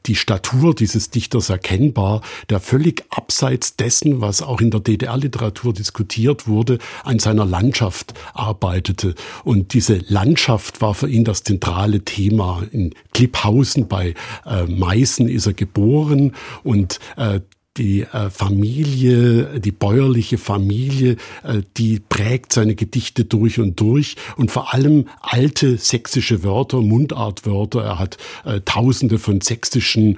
die 0.05 0.15
Statur 0.15 0.73
dieses 0.73 1.09
Dichters 1.09 1.49
erkennbar, 1.49 2.21
der 2.49 2.59
völlig 2.59 3.03
abseits 3.09 3.40
abseits 3.41 3.75
dessen, 3.75 4.21
was 4.21 4.43
auch 4.43 4.61
in 4.61 4.69
der 4.69 4.81
DDR-Literatur 4.81 5.73
diskutiert 5.73 6.47
wurde, 6.47 6.77
an 7.03 7.17
seiner 7.17 7.43
Landschaft 7.43 8.13
arbeitete. 8.35 9.15
Und 9.43 9.73
diese 9.73 9.97
Landschaft 10.07 10.79
war 10.79 10.93
für 10.93 11.09
ihn 11.09 11.23
das 11.23 11.41
zentrale 11.41 12.01
Thema. 12.01 12.61
In 12.71 12.93
Klipphausen 13.13 13.87
bei 13.87 14.13
äh, 14.45 14.65
Meißen 14.65 15.27
ist 15.27 15.47
er 15.47 15.53
geboren 15.53 16.33
und 16.63 16.99
äh, 17.17 17.39
die 17.77 18.01
äh, 18.01 18.29
Familie, 18.29 19.61
die 19.61 19.71
bäuerliche 19.71 20.37
Familie, 20.37 21.15
äh, 21.43 21.61
die 21.77 21.99
prägt 21.99 22.51
seine 22.51 22.75
Gedichte 22.75 23.23
durch 23.23 23.59
und 23.59 23.79
durch. 23.79 24.17
Und 24.35 24.51
vor 24.51 24.73
allem 24.73 25.07
alte 25.21 25.77
sächsische 25.77 26.43
Wörter, 26.43 26.81
Mundartwörter. 26.81 27.81
Er 27.81 27.99
hat 27.99 28.17
äh, 28.43 28.59
tausende 28.61 29.17
von 29.19 29.41
sächsischen 29.41 30.17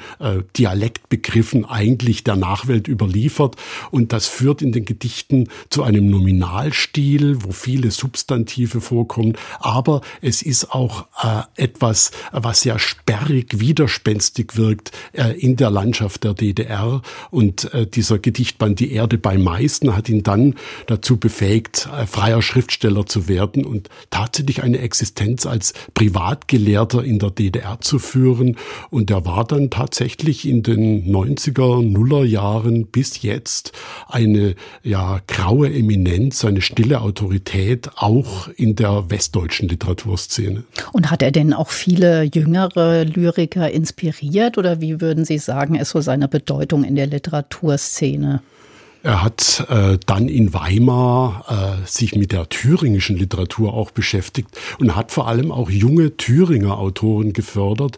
Dialektbegriffen 0.58 1.66
eigentlich 1.66 2.24
der 2.24 2.36
Nachwelt 2.36 2.88
überliefert. 2.88 3.56
Und 3.92 4.14
das 4.14 4.28
führt 4.28 4.62
in 4.62 4.72
den 4.72 4.86
Gedichten 4.86 5.50
zu 5.70 5.84
einem 5.84 6.10
Nominalstil, 6.10 7.44
wo 7.44 7.52
viele 7.52 7.92
Substantive 7.92 8.82
vorkommen, 8.82 9.34
aber 9.60 10.02
es 10.22 10.42
ist 10.42 10.72
auch 10.72 11.08
etwas, 11.56 12.12
was 12.32 12.62
sehr 12.62 12.80
sperrig, 12.80 13.60
widerspenstig 13.60 14.56
wirkt 14.56 14.92
in 15.38 15.56
der 15.56 15.70
Landschaft 15.70 16.24
der 16.24 16.34
DDR 16.34 17.02
und 17.30 17.43
und 17.44 17.74
äh, 17.74 17.86
dieser 17.86 18.20
Gedichtband 18.20 18.80
Die 18.80 18.94
Erde 18.94 19.18
bei 19.18 19.38
Meißen 19.38 19.96
hat 19.98 20.08
ihn 20.08 20.24
dann 20.24 20.56
dazu 20.88 21.18
befähigt, 21.18 21.90
äh, 21.94 22.06
freier 22.06 22.42
Schriftsteller 22.42 23.06
zu 23.06 23.28
werden 23.28 23.66
und 23.66 23.90
tatsächlich 24.10 24.64
eine 24.64 24.80
Existenz 24.80 25.46
als 25.46 25.74
Privatgelehrter 25.94 27.04
in 27.04 27.20
der 27.20 27.32
DDR 27.32 27.82
zu 27.82 28.00
führen. 28.00 28.56
Und 28.90 29.12
er 29.12 29.26
war 29.26 29.44
dann 29.46 29.70
tatsächlich 29.70 30.48
in 30.48 30.64
den 30.64 31.14
90er, 31.14 31.84
Nuller 31.84 32.24
Jahren 32.24 32.86
bis 32.86 33.24
jetzt 33.24 33.74
eine 34.08 34.56
ja 34.82 35.20
graue 35.28 35.74
Eminenz, 35.74 36.46
eine 36.46 36.62
stille 36.62 37.02
Autorität 37.02 37.90
auch 37.98 38.48
in 38.56 38.78
der 38.78 39.10
westdeutschen 39.10 39.68
Literaturszene. 39.68 40.64
Und 40.94 41.12
hat 41.12 41.22
er 41.22 41.32
denn 41.32 41.54
auch 41.54 41.70
viele 41.70 42.24
jüngere 42.24 43.04
Lyriker 43.04 43.70
inspiriert 43.70 44.58
oder 44.58 44.80
wie 44.80 45.02
würden 45.02 45.26
Sie 45.26 45.40
sagen, 45.40 45.76
ist 45.76 45.90
so 45.90 46.00
seine 46.00 46.30
Bedeutung 46.30 46.86
in 46.86 46.96
der 46.96 47.08
Literatur? 47.08 47.33
Literaturszene? 47.34 48.42
Er 49.04 49.22
hat 49.22 49.66
äh, 49.70 49.98
dann 50.06 50.30
in 50.30 50.54
Weimar 50.54 51.82
äh, 51.84 51.86
sich 51.86 52.16
mit 52.16 52.32
der 52.32 52.48
thüringischen 52.48 53.18
Literatur 53.18 53.74
auch 53.74 53.92
beschäftigt 53.92 54.48
und 54.80 54.96
hat 54.96 55.12
vor 55.12 55.28
allem 55.28 55.52
auch 55.52 55.70
junge 55.70 56.16
Thüringer 56.16 56.78
Autoren 56.78 57.34
gefördert. 57.34 57.98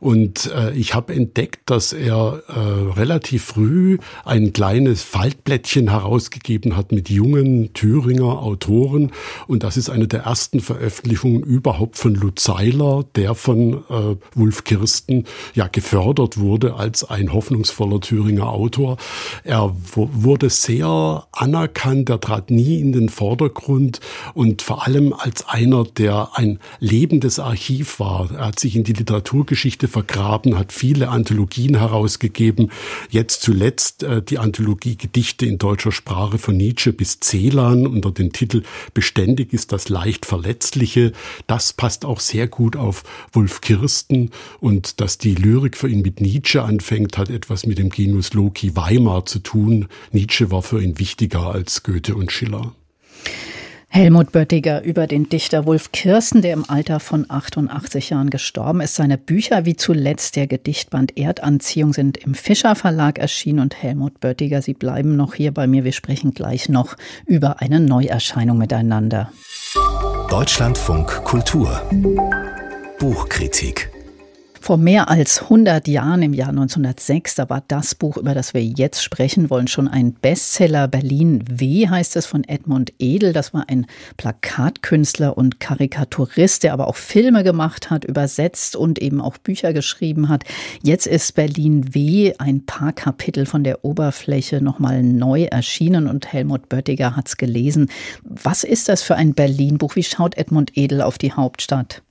Und 0.00 0.50
äh, 0.52 0.72
ich 0.72 0.92
habe 0.92 1.14
entdeckt, 1.14 1.70
dass 1.70 1.92
er 1.92 2.42
äh, 2.48 2.58
relativ 2.98 3.44
früh 3.44 3.98
ein 4.24 4.52
kleines 4.52 5.04
Faltblättchen 5.04 5.90
herausgegeben 5.90 6.76
hat 6.76 6.90
mit 6.90 7.10
jungen 7.10 7.72
Thüringer 7.72 8.42
Autoren. 8.42 9.12
Und 9.46 9.62
das 9.62 9.76
ist 9.76 9.88
eine 9.88 10.08
der 10.08 10.22
ersten 10.22 10.58
Veröffentlichungen 10.58 11.44
überhaupt 11.44 11.96
von 11.96 12.16
Lutz 12.16 12.42
Seiler, 12.42 13.04
der 13.14 13.36
von 13.36 13.84
äh, 13.88 14.16
Wulf 14.34 14.64
Kirsten 14.64 15.26
ja 15.54 15.68
gefördert 15.68 16.38
wurde 16.38 16.74
als 16.74 17.04
ein 17.04 17.32
hoffnungsvoller 17.32 18.00
Thüringer 18.00 18.48
Autor. 18.48 18.96
Er 19.44 19.76
wurde 19.94 20.39
wurde 20.40 20.48
sehr 20.48 21.26
anerkannt, 21.32 22.08
er 22.08 22.18
trat 22.18 22.50
nie 22.50 22.80
in 22.80 22.92
den 22.92 23.10
Vordergrund 23.10 24.00
und 24.32 24.62
vor 24.62 24.86
allem 24.86 25.12
als 25.12 25.46
einer, 25.46 25.84
der 25.84 26.30
ein 26.32 26.58
lebendes 26.78 27.38
Archiv 27.38 28.00
war. 28.00 28.30
Er 28.30 28.46
hat 28.46 28.58
sich 28.58 28.74
in 28.74 28.84
die 28.84 28.94
Literaturgeschichte 28.94 29.86
vergraben, 29.86 30.58
hat 30.58 30.72
viele 30.72 31.10
Anthologien 31.10 31.76
herausgegeben. 31.76 32.70
Jetzt 33.10 33.42
zuletzt 33.42 34.02
äh, 34.02 34.22
die 34.22 34.38
Anthologie 34.38 34.96
Gedichte 34.96 35.44
in 35.44 35.58
deutscher 35.58 35.92
Sprache 35.92 36.38
von 36.38 36.56
Nietzsche 36.56 36.94
bis 36.94 37.20
Celan 37.20 37.86
unter 37.86 38.10
dem 38.10 38.32
Titel 38.32 38.62
Beständig 38.94 39.52
ist 39.52 39.72
das 39.72 39.90
leicht 39.90 40.24
Verletzliche. 40.24 41.12
Das 41.48 41.74
passt 41.74 42.06
auch 42.06 42.20
sehr 42.20 42.48
gut 42.48 42.76
auf 42.76 43.02
Wolf 43.34 43.60
Kirsten 43.60 44.30
und 44.58 45.02
dass 45.02 45.18
die 45.18 45.34
Lyrik 45.34 45.76
für 45.76 45.88
ihn 45.88 46.00
mit 46.00 46.22
Nietzsche 46.22 46.62
anfängt, 46.62 47.18
hat 47.18 47.28
etwas 47.28 47.66
mit 47.66 47.76
dem 47.76 47.90
Genus 47.90 48.32
Loki 48.32 48.74
Weimar 48.74 49.26
zu 49.26 49.40
tun. 49.40 49.86
Nietzsche 50.12 50.29
Nietzsche 50.30 50.52
war 50.52 50.62
für 50.62 50.80
ihn 50.80 51.00
wichtiger 51.00 51.52
als 51.52 51.82
Goethe 51.82 52.14
und 52.14 52.30
Schiller. 52.30 52.70
Helmut 53.88 54.30
Böttiger 54.30 54.80
über 54.84 55.08
den 55.08 55.28
Dichter 55.28 55.66
Wolf 55.66 55.90
Kirsten, 55.90 56.40
der 56.40 56.52
im 56.52 56.70
Alter 56.70 57.00
von 57.00 57.26
88 57.28 58.10
Jahren 58.10 58.30
gestorben 58.30 58.80
ist. 58.80 58.94
Seine 58.94 59.18
Bücher 59.18 59.64
wie 59.64 59.74
zuletzt 59.74 60.36
der 60.36 60.46
Gedichtband 60.46 61.18
Erdanziehung 61.18 61.92
sind 61.92 62.16
im 62.16 62.34
Fischer 62.34 62.76
Verlag 62.76 63.18
erschienen 63.18 63.58
und 63.58 63.82
Helmut 63.82 64.20
Böttiger, 64.20 64.62
Sie 64.62 64.74
bleiben 64.74 65.16
noch 65.16 65.34
hier 65.34 65.52
bei 65.52 65.66
mir. 65.66 65.82
Wir 65.82 65.90
sprechen 65.90 66.32
gleich 66.32 66.68
noch 66.68 66.96
über 67.26 67.60
eine 67.60 67.80
Neuerscheinung 67.80 68.56
miteinander. 68.56 69.32
Deutschlandfunk 70.30 71.24
Kultur 71.24 71.82
Buchkritik 73.00 73.90
vor 74.70 74.78
mehr 74.78 75.10
als 75.10 75.42
100 75.42 75.88
Jahren, 75.88 76.22
im 76.22 76.32
Jahr 76.32 76.50
1906, 76.50 77.34
da 77.34 77.50
war 77.50 77.64
das 77.66 77.96
Buch, 77.96 78.16
über 78.16 78.34
das 78.34 78.54
wir 78.54 78.62
jetzt 78.62 79.02
sprechen 79.02 79.50
wollen, 79.50 79.66
schon 79.66 79.88
ein 79.88 80.12
Bestseller. 80.12 80.86
Berlin 80.86 81.42
W 81.50 81.88
heißt 81.88 82.14
es 82.14 82.26
von 82.26 82.44
Edmund 82.44 82.92
Edel. 83.00 83.32
Das 83.32 83.52
war 83.52 83.64
ein 83.68 83.86
Plakatkünstler 84.16 85.36
und 85.36 85.58
Karikaturist, 85.58 86.62
der 86.62 86.72
aber 86.72 86.86
auch 86.86 86.94
Filme 86.94 87.42
gemacht 87.42 87.90
hat, 87.90 88.04
übersetzt 88.04 88.76
und 88.76 89.00
eben 89.00 89.20
auch 89.20 89.38
Bücher 89.38 89.72
geschrieben 89.72 90.28
hat. 90.28 90.44
Jetzt 90.84 91.08
ist 91.08 91.34
Berlin 91.34 91.92
W 91.92 92.34
ein 92.38 92.64
paar 92.64 92.92
Kapitel 92.92 93.46
von 93.46 93.64
der 93.64 93.84
Oberfläche 93.84 94.60
nochmal 94.60 95.02
neu 95.02 95.46
erschienen 95.46 96.06
und 96.06 96.32
Helmut 96.32 96.68
Böttiger 96.68 97.16
hat 97.16 97.26
es 97.26 97.36
gelesen. 97.36 97.90
Was 98.22 98.62
ist 98.62 98.88
das 98.88 99.02
für 99.02 99.16
ein 99.16 99.34
Berlin-Buch? 99.34 99.96
Wie 99.96 100.04
schaut 100.04 100.36
Edmund 100.36 100.76
Edel 100.76 101.02
auf 101.02 101.18
die 101.18 101.32
Hauptstadt? 101.32 102.02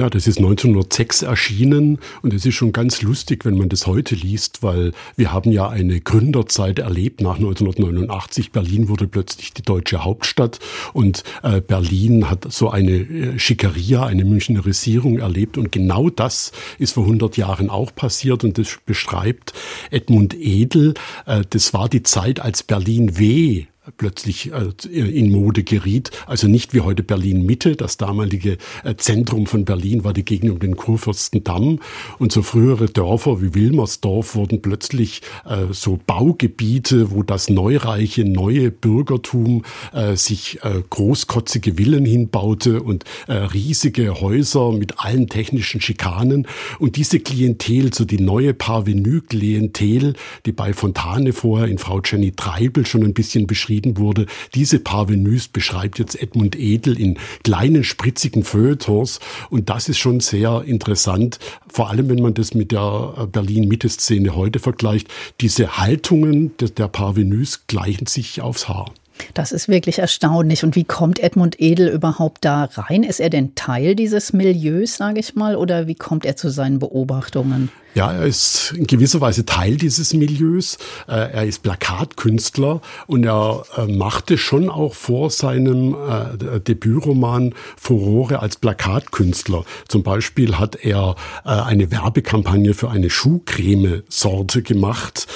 Ja, 0.00 0.08
das 0.08 0.26
ist 0.26 0.38
1906 0.38 1.20
erschienen 1.20 1.98
und 2.22 2.32
es 2.32 2.46
ist 2.46 2.54
schon 2.54 2.72
ganz 2.72 3.02
lustig, 3.02 3.44
wenn 3.44 3.58
man 3.58 3.68
das 3.68 3.86
heute 3.86 4.14
liest, 4.14 4.62
weil 4.62 4.92
wir 5.14 5.30
haben 5.30 5.52
ja 5.52 5.68
eine 5.68 6.00
Gründerzeit 6.00 6.78
erlebt 6.78 7.20
nach 7.20 7.34
1989. 7.34 8.50
Berlin 8.50 8.88
wurde 8.88 9.06
plötzlich 9.06 9.52
die 9.52 9.60
deutsche 9.60 10.02
Hauptstadt 10.02 10.58
und 10.94 11.22
äh, 11.42 11.60
Berlin 11.60 12.30
hat 12.30 12.50
so 12.50 12.70
eine 12.70 12.92
äh, 12.92 13.38
Schickeria, 13.38 14.06
eine 14.06 14.24
Münchnerisierung 14.24 15.18
erlebt 15.18 15.58
und 15.58 15.70
genau 15.70 16.08
das 16.08 16.52
ist 16.78 16.94
vor 16.94 17.04
100 17.04 17.36
Jahren 17.36 17.68
auch 17.68 17.94
passiert 17.94 18.42
und 18.42 18.56
das 18.56 18.78
beschreibt 18.86 19.52
Edmund 19.90 20.34
Edel. 20.34 20.94
Äh, 21.26 21.42
das 21.50 21.74
war 21.74 21.90
die 21.90 22.04
Zeit, 22.04 22.40
als 22.40 22.62
Berlin 22.62 23.18
weh 23.18 23.66
plötzlich 23.96 24.52
äh, 24.52 24.88
in 24.88 25.30
Mode 25.30 25.62
geriet. 25.62 26.10
Also 26.26 26.48
nicht 26.48 26.74
wie 26.74 26.80
heute 26.80 27.02
Berlin 27.02 27.44
Mitte. 27.44 27.76
Das 27.76 27.96
damalige 27.96 28.58
äh, 28.84 28.94
Zentrum 28.96 29.46
von 29.46 29.64
Berlin 29.64 30.04
war 30.04 30.12
die 30.12 30.24
Gegend 30.24 30.50
um 30.50 30.58
den 30.58 30.76
Kurfürstendamm. 30.76 31.80
Und 32.18 32.32
so 32.32 32.42
frühere 32.42 32.86
Dörfer 32.86 33.40
wie 33.42 33.54
Wilmersdorf 33.54 34.34
wurden 34.34 34.62
plötzlich 34.62 35.22
äh, 35.44 35.72
so 35.72 35.98
Baugebiete, 36.06 37.10
wo 37.10 37.22
das 37.22 37.48
neureiche, 37.48 38.24
neue 38.24 38.70
Bürgertum 38.70 39.62
sich 40.14 40.58
großkotzige 40.90 41.74
Villen 41.76 42.04
hinbaute 42.04 42.82
und 42.82 43.04
riesige 43.28 44.20
Häuser 44.20 44.72
mit 44.72 44.98
allen 44.98 45.28
technischen 45.28 45.80
Schikanen. 45.80 46.46
Und 46.78 46.96
diese 46.96 47.20
Klientel, 47.20 47.92
so 47.92 48.04
die 48.04 48.20
neue 48.20 48.54
Parvenu-Klientel, 48.54 50.14
die 50.46 50.52
bei 50.52 50.72
Fontane 50.72 51.32
vorher 51.32 51.68
in 51.68 51.78
Frau 51.78 52.00
Jenny 52.04 52.32
Treibel 52.32 52.86
schon 52.86 53.04
ein 53.04 53.14
bisschen 53.14 53.46
beschrieben 53.46 53.79
geschrieben 53.80 53.96
wurde. 53.96 54.26
Diese 54.54 54.78
Parvenus 54.78 55.48
beschreibt 55.48 55.98
jetzt 55.98 56.20
Edmund 56.20 56.56
Edel 56.56 56.98
in 56.98 57.18
kleinen, 57.42 57.84
spritzigen 57.84 58.44
Feuilletons. 58.44 59.20
Und 59.50 59.68
das 59.70 59.88
ist 59.88 59.98
schon 59.98 60.20
sehr 60.20 60.62
interessant, 60.66 61.38
vor 61.68 61.90
allem 61.90 62.08
wenn 62.08 62.22
man 62.22 62.34
das 62.34 62.54
mit 62.54 62.72
der 62.72 63.14
äh, 63.16 63.26
Berlin-Mitte-Szene 63.26 64.34
heute 64.36 64.58
vergleicht. 64.58 65.08
Diese 65.40 65.78
Haltungen 65.78 66.52
der 66.58 66.88
Parvenus 66.88 67.66
gleichen 67.66 68.06
sich 68.06 68.40
aufs 68.40 68.68
Haar. 68.68 68.92
Das 69.34 69.52
ist 69.52 69.68
wirklich 69.68 69.98
erstaunlich. 69.98 70.64
Und 70.64 70.76
wie 70.76 70.84
kommt 70.84 71.18
Edmund 71.18 71.60
Edel 71.60 71.88
überhaupt 71.88 72.44
da 72.44 72.64
rein? 72.64 73.02
Ist 73.02 73.20
er 73.20 73.30
denn 73.30 73.54
Teil 73.54 73.94
dieses 73.94 74.32
Milieus, 74.32 74.96
sage 74.96 75.20
ich 75.20 75.34
mal, 75.34 75.56
oder 75.56 75.86
wie 75.86 75.94
kommt 75.94 76.24
er 76.24 76.36
zu 76.36 76.50
seinen 76.50 76.78
Beobachtungen? 76.78 77.70
Ja, 77.92 78.12
er 78.12 78.24
ist 78.24 78.72
in 78.76 78.86
gewisser 78.86 79.20
Weise 79.20 79.44
Teil 79.44 79.76
dieses 79.76 80.14
Milieus. 80.14 80.78
Äh, 81.08 81.32
er 81.32 81.44
ist 81.44 81.64
Plakatkünstler 81.64 82.80
und 83.08 83.24
er 83.24 83.64
äh, 83.76 83.86
machte 83.86 84.38
schon 84.38 84.70
auch 84.70 84.94
vor 84.94 85.30
seinem 85.30 85.94
äh, 85.94 86.60
Debütroman 86.60 87.52
Furore 87.76 88.38
als 88.38 88.58
Plakatkünstler. 88.58 89.64
Zum 89.88 90.04
Beispiel 90.04 90.58
hat 90.58 90.76
er 90.76 91.16
eine 91.44 91.90
Werbekampagne 91.90 92.74
für 92.74 92.90
eine 92.90 93.10
Schuhcreme-Sorte 93.10 94.62
gemacht 94.62 95.26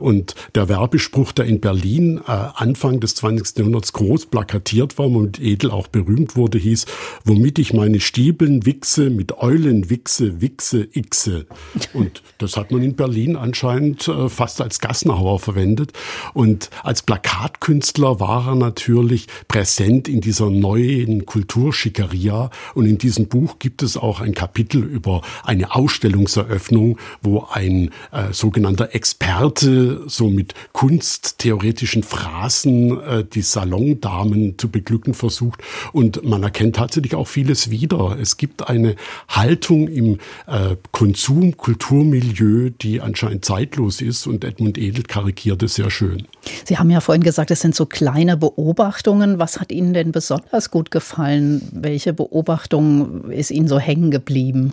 und 0.00 0.34
der 0.54 0.68
Werbespruch, 0.68 1.32
der 1.32 1.44
in 1.46 1.60
Berlin 1.60 2.20
Anfang 2.20 3.00
des 3.00 3.14
20. 3.16 3.27
Jahrhunderts 3.36 3.92
groß 3.92 4.26
plakatiert 4.26 4.98
war 4.98 5.06
und 5.06 5.40
edel 5.40 5.70
auch 5.70 5.88
berühmt 5.88 6.36
wurde, 6.36 6.58
hieß, 6.58 6.86
womit 7.24 7.58
ich 7.58 7.72
meine 7.72 8.00
Stiebeln 8.00 8.64
wichse, 8.64 9.10
mit 9.10 9.38
Eulen 9.38 9.90
wichse, 9.90 10.40
wichse, 10.40 10.88
ichse. 10.92 11.46
Und 11.92 12.22
das 12.38 12.56
hat 12.56 12.70
man 12.70 12.82
in 12.82 12.94
Berlin 12.94 13.36
anscheinend 13.36 14.08
äh, 14.08 14.28
fast 14.28 14.60
als 14.60 14.80
Gassenhauer 14.80 15.38
verwendet. 15.38 15.92
Und 16.34 16.70
als 16.82 17.02
Plakatkünstler 17.02 18.20
war 18.20 18.48
er 18.48 18.54
natürlich 18.54 19.26
präsent 19.48 20.08
in 20.08 20.20
dieser 20.20 20.50
neuen 20.50 21.26
Kulturschickeria. 21.26 22.50
Und 22.74 22.86
in 22.86 22.98
diesem 22.98 23.28
Buch 23.28 23.58
gibt 23.58 23.82
es 23.82 23.96
auch 23.96 24.20
ein 24.20 24.34
Kapitel 24.34 24.82
über 24.82 25.22
eine 25.44 25.74
Ausstellungseröffnung, 25.74 26.98
wo 27.22 27.46
ein 27.50 27.90
äh, 28.12 28.32
sogenannter 28.32 28.94
Experte 28.94 30.02
so 30.06 30.28
mit 30.28 30.54
kunsttheoretischen 30.72 32.02
Phrasen 32.02 33.00
äh, 33.00 33.17
die 33.24 33.42
Salondamen 33.42 34.58
zu 34.58 34.68
beglücken 34.68 35.14
versucht. 35.14 35.62
Und 35.92 36.24
man 36.24 36.42
erkennt 36.42 36.76
tatsächlich 36.76 37.14
auch 37.14 37.26
vieles 37.28 37.70
wieder. 37.70 38.16
Es 38.20 38.36
gibt 38.36 38.68
eine 38.68 38.96
Haltung 39.28 39.88
im 39.88 40.18
äh, 40.46 40.76
Konsum, 40.92 41.56
Kultur, 41.56 41.88
Kulturmilieu, 41.88 42.70
die 42.70 43.00
anscheinend 43.00 43.44
zeitlos 43.44 44.00
ist 44.00 44.26
und 44.26 44.44
Edmund 44.44 44.76
Edel 44.78 45.04
karikiert 45.04 45.62
es 45.62 45.74
sehr 45.74 45.90
schön. 45.90 46.26
Sie 46.64 46.76
haben 46.76 46.90
ja 46.90 47.00
vorhin 47.00 47.22
gesagt, 47.22 47.50
es 47.50 47.60
sind 47.60 47.74
so 47.74 47.86
kleine 47.86 48.36
Beobachtungen. 48.36 49.38
Was 49.38 49.58
hat 49.58 49.72
Ihnen 49.72 49.94
denn 49.94 50.12
besonders 50.12 50.70
gut 50.70 50.90
gefallen? 50.90 51.62
Welche 51.72 52.12
Beobachtung 52.12 53.30
ist 53.30 53.50
Ihnen 53.50 53.68
so 53.68 53.78
hängen 53.78 54.10
geblieben? 54.10 54.72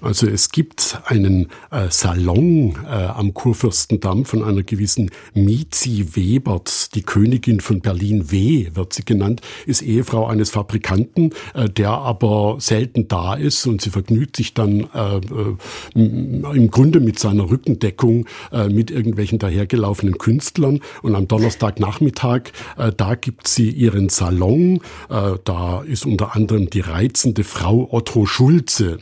Also 0.00 0.28
es 0.28 0.50
gibt 0.50 1.00
einen 1.06 1.48
äh, 1.70 1.88
Salon 1.90 2.76
äh, 2.84 2.88
am 2.88 3.34
Kurfürstendamm 3.34 4.24
von 4.24 4.44
einer 4.44 4.62
gewissen 4.62 5.10
Mizi 5.34 6.06
Webert, 6.14 6.94
die 6.94 7.02
Königin 7.02 7.60
von 7.60 7.80
Berlin 7.80 8.30
W 8.30 8.70
wird 8.74 8.92
sie 8.92 9.04
genannt, 9.04 9.40
ist 9.66 9.82
Ehefrau 9.82 10.26
eines 10.26 10.50
Fabrikanten, 10.50 11.32
äh, 11.54 11.68
der 11.68 11.90
aber 11.90 12.58
selten 12.60 13.08
da 13.08 13.34
ist 13.34 13.66
und 13.66 13.80
sie 13.80 13.90
vergnügt 13.90 14.36
sich 14.36 14.54
dann 14.54 14.88
äh, 14.94 15.16
äh 15.16 15.56
im 15.94 16.70
Grunde 16.70 17.00
mit 17.00 17.18
seiner 17.18 17.50
Rückendeckung 17.50 18.26
äh, 18.52 18.68
mit 18.68 18.90
irgendwelchen 18.90 19.38
dahergelaufenen 19.38 20.18
Künstlern. 20.18 20.80
Und 21.02 21.14
am 21.14 21.26
Donnerstagnachmittag, 21.26 22.52
da 22.96 23.14
gibt 23.14 23.48
sie 23.48 23.70
ihren 23.70 24.08
Salon, 24.08 24.80
da 25.08 25.82
ist 25.82 26.06
unter 26.06 26.34
anderem 26.34 26.70
die 26.70 26.80
reizende 26.80 27.44
Frau 27.44 27.88
Otto 27.90 28.26
Schulze. 28.26 28.98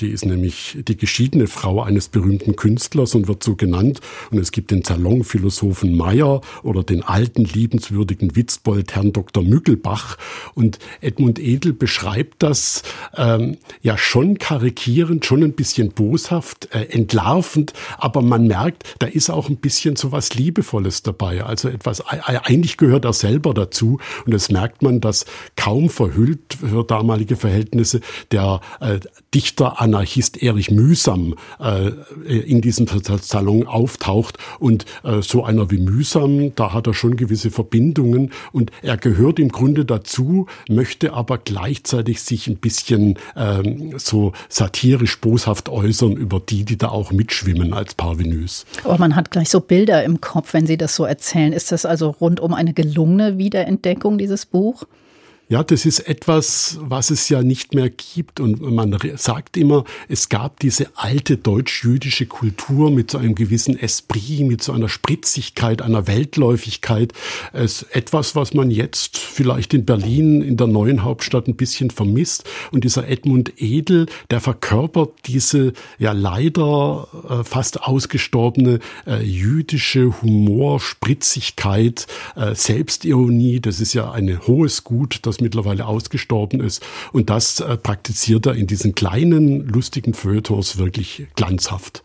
Die 0.00 0.08
ist 0.08 0.24
nämlich 0.24 0.78
die 0.88 0.96
geschiedene 0.96 1.46
Frau 1.46 1.82
eines 1.82 2.08
berühmten 2.08 2.56
Künstlers 2.56 3.14
und 3.14 3.28
wird 3.28 3.42
so 3.42 3.56
genannt. 3.56 4.00
Und 4.30 4.38
es 4.38 4.50
gibt 4.50 4.70
den 4.70 4.82
Salonphilosophen 4.82 5.96
Meyer 5.96 6.40
oder 6.62 6.82
den 6.82 7.02
alten, 7.02 7.44
liebenswürdigen 7.44 8.34
Witzbold 8.34 8.94
Herrn 8.94 9.12
Dr. 9.12 9.42
Müggelbach. 9.42 10.16
Und 10.54 10.78
Edmund 11.00 11.38
Edel 11.38 11.72
beschreibt 11.72 12.42
das 12.42 12.82
ähm, 13.16 13.58
ja 13.82 13.98
schon 13.98 14.38
karikierend, 14.38 15.26
schon 15.26 15.42
ein 15.42 15.52
bisschen 15.52 15.90
boshaft, 15.90 16.74
äh, 16.74 16.84
entlarvend, 16.84 17.72
aber 17.98 18.22
man 18.22 18.46
merkt, 18.46 18.94
da 18.98 19.06
ist 19.06 19.30
auch 19.30 19.48
ein 19.48 19.56
bisschen 19.56 19.96
so 19.96 20.12
was 20.12 20.34
Liebevolles 20.34 21.02
dabei. 21.02 21.44
Also 21.44 21.68
etwas, 21.68 22.00
eigentlich 22.06 22.76
gehört 22.76 23.04
er 23.04 23.12
selber 23.12 23.54
dazu. 23.54 23.98
Und 24.24 24.32
das 24.32 24.50
merkt 24.50 24.82
man, 24.82 25.00
dass 25.00 25.26
kaum 25.56 25.90
verhüllt 25.90 26.56
für 26.60 26.84
damalige 26.84 27.36
Verhältnisse 27.36 28.00
der 28.30 28.60
äh, 28.80 29.00
Dichter 29.34 29.80
Anarchist 29.80 30.42
Erich 30.42 30.70
Mühsam 30.70 31.34
äh, 31.60 31.90
in 32.26 32.60
diesem 32.60 32.86
Salon 32.88 33.66
auftaucht. 33.66 34.38
Und 34.58 34.86
äh, 35.04 35.22
so 35.22 35.44
einer 35.44 35.70
wie 35.70 35.78
Mühsam, 35.78 36.54
da 36.56 36.72
hat 36.72 36.88
er 36.88 36.94
schon 36.94 37.16
gewisse 37.16 37.50
Verbindungen 37.50 38.32
und 38.52 38.72
er 38.82 38.96
gehört 38.96 39.38
im 39.38 39.50
Grunde 39.50 39.84
dazu, 39.84 40.46
möchte 40.68 41.12
aber 41.12 41.38
gleichzeitig 41.38 42.22
sich 42.22 42.48
ein 42.48 42.56
bisschen 42.56 43.18
ähm, 43.36 43.94
so 43.98 44.32
satirisch 44.48 45.20
boshaft 45.20 45.68
äußern 45.68 46.12
über 46.12 46.40
die, 46.40 46.64
die 46.64 46.76
da 46.76 46.88
auch 46.88 47.12
mitschwimmen 47.12 47.72
als 47.72 47.94
Parvenus. 47.94 48.66
Aber 48.84 48.98
man 48.98 49.14
hat 49.14 49.30
gleich 49.30 49.48
so 49.48 49.60
Bilder 49.60 50.02
im 50.04 50.20
Kopf, 50.20 50.54
wenn 50.54 50.66
Sie 50.66 50.76
das 50.76 50.96
so 50.96 51.04
erzählen. 51.04 51.52
Ist 51.52 51.70
das 51.70 51.86
also 51.86 52.10
rundum 52.10 52.52
eine 52.52 52.72
gelungene 52.72 53.38
Wiederentdeckung, 53.38 54.18
dieses 54.18 54.46
Buch? 54.46 54.84
Ja, 55.50 55.64
das 55.64 55.84
ist 55.84 55.98
etwas, 56.08 56.78
was 56.80 57.10
es 57.10 57.28
ja 57.28 57.42
nicht 57.42 57.74
mehr 57.74 57.90
gibt. 57.90 58.38
Und 58.38 58.60
man 58.60 58.96
sagt 59.16 59.56
immer, 59.56 59.84
es 60.08 60.28
gab 60.28 60.60
diese 60.60 60.86
alte 60.94 61.38
deutsch-jüdische 61.38 62.26
Kultur 62.26 62.92
mit 62.92 63.10
so 63.10 63.18
einem 63.18 63.34
gewissen 63.34 63.76
Esprit, 63.76 64.46
mit 64.46 64.62
so 64.62 64.70
einer 64.70 64.88
Spritzigkeit, 64.88 65.82
einer 65.82 66.06
Weltläufigkeit. 66.06 67.14
Es 67.52 67.82
etwas, 67.82 68.36
was 68.36 68.54
man 68.54 68.70
jetzt 68.70 69.18
vielleicht 69.18 69.74
in 69.74 69.84
Berlin, 69.84 70.40
in 70.40 70.56
der 70.56 70.68
neuen 70.68 71.02
Hauptstadt 71.02 71.48
ein 71.48 71.56
bisschen 71.56 71.90
vermisst. 71.90 72.48
Und 72.70 72.84
dieser 72.84 73.08
Edmund 73.08 73.54
Edel, 73.56 74.06
der 74.30 74.40
verkörpert 74.40 75.14
diese 75.26 75.72
ja 75.98 76.12
leider 76.12 77.08
äh, 77.28 77.42
fast 77.42 77.82
ausgestorbene 77.82 78.78
äh, 79.04 79.20
jüdische 79.24 80.22
Humor, 80.22 80.78
Spritzigkeit, 80.78 82.06
äh, 82.36 82.54
Selbstironie. 82.54 83.58
Das 83.58 83.80
ist 83.80 83.94
ja 83.94 84.12
ein 84.12 84.46
hohes 84.46 84.84
Gut, 84.84 85.18
das 85.22 85.39
mittlerweile 85.40 85.86
ausgestorben 85.86 86.60
ist. 86.60 86.82
Und 87.12 87.30
das 87.30 87.60
äh, 87.60 87.76
praktiziert 87.76 88.46
er 88.46 88.54
in 88.54 88.66
diesen 88.66 88.94
kleinen, 88.94 89.66
lustigen 89.66 90.14
Feuilletons 90.14 90.78
wirklich 90.78 91.26
glanzhaft. 91.36 92.02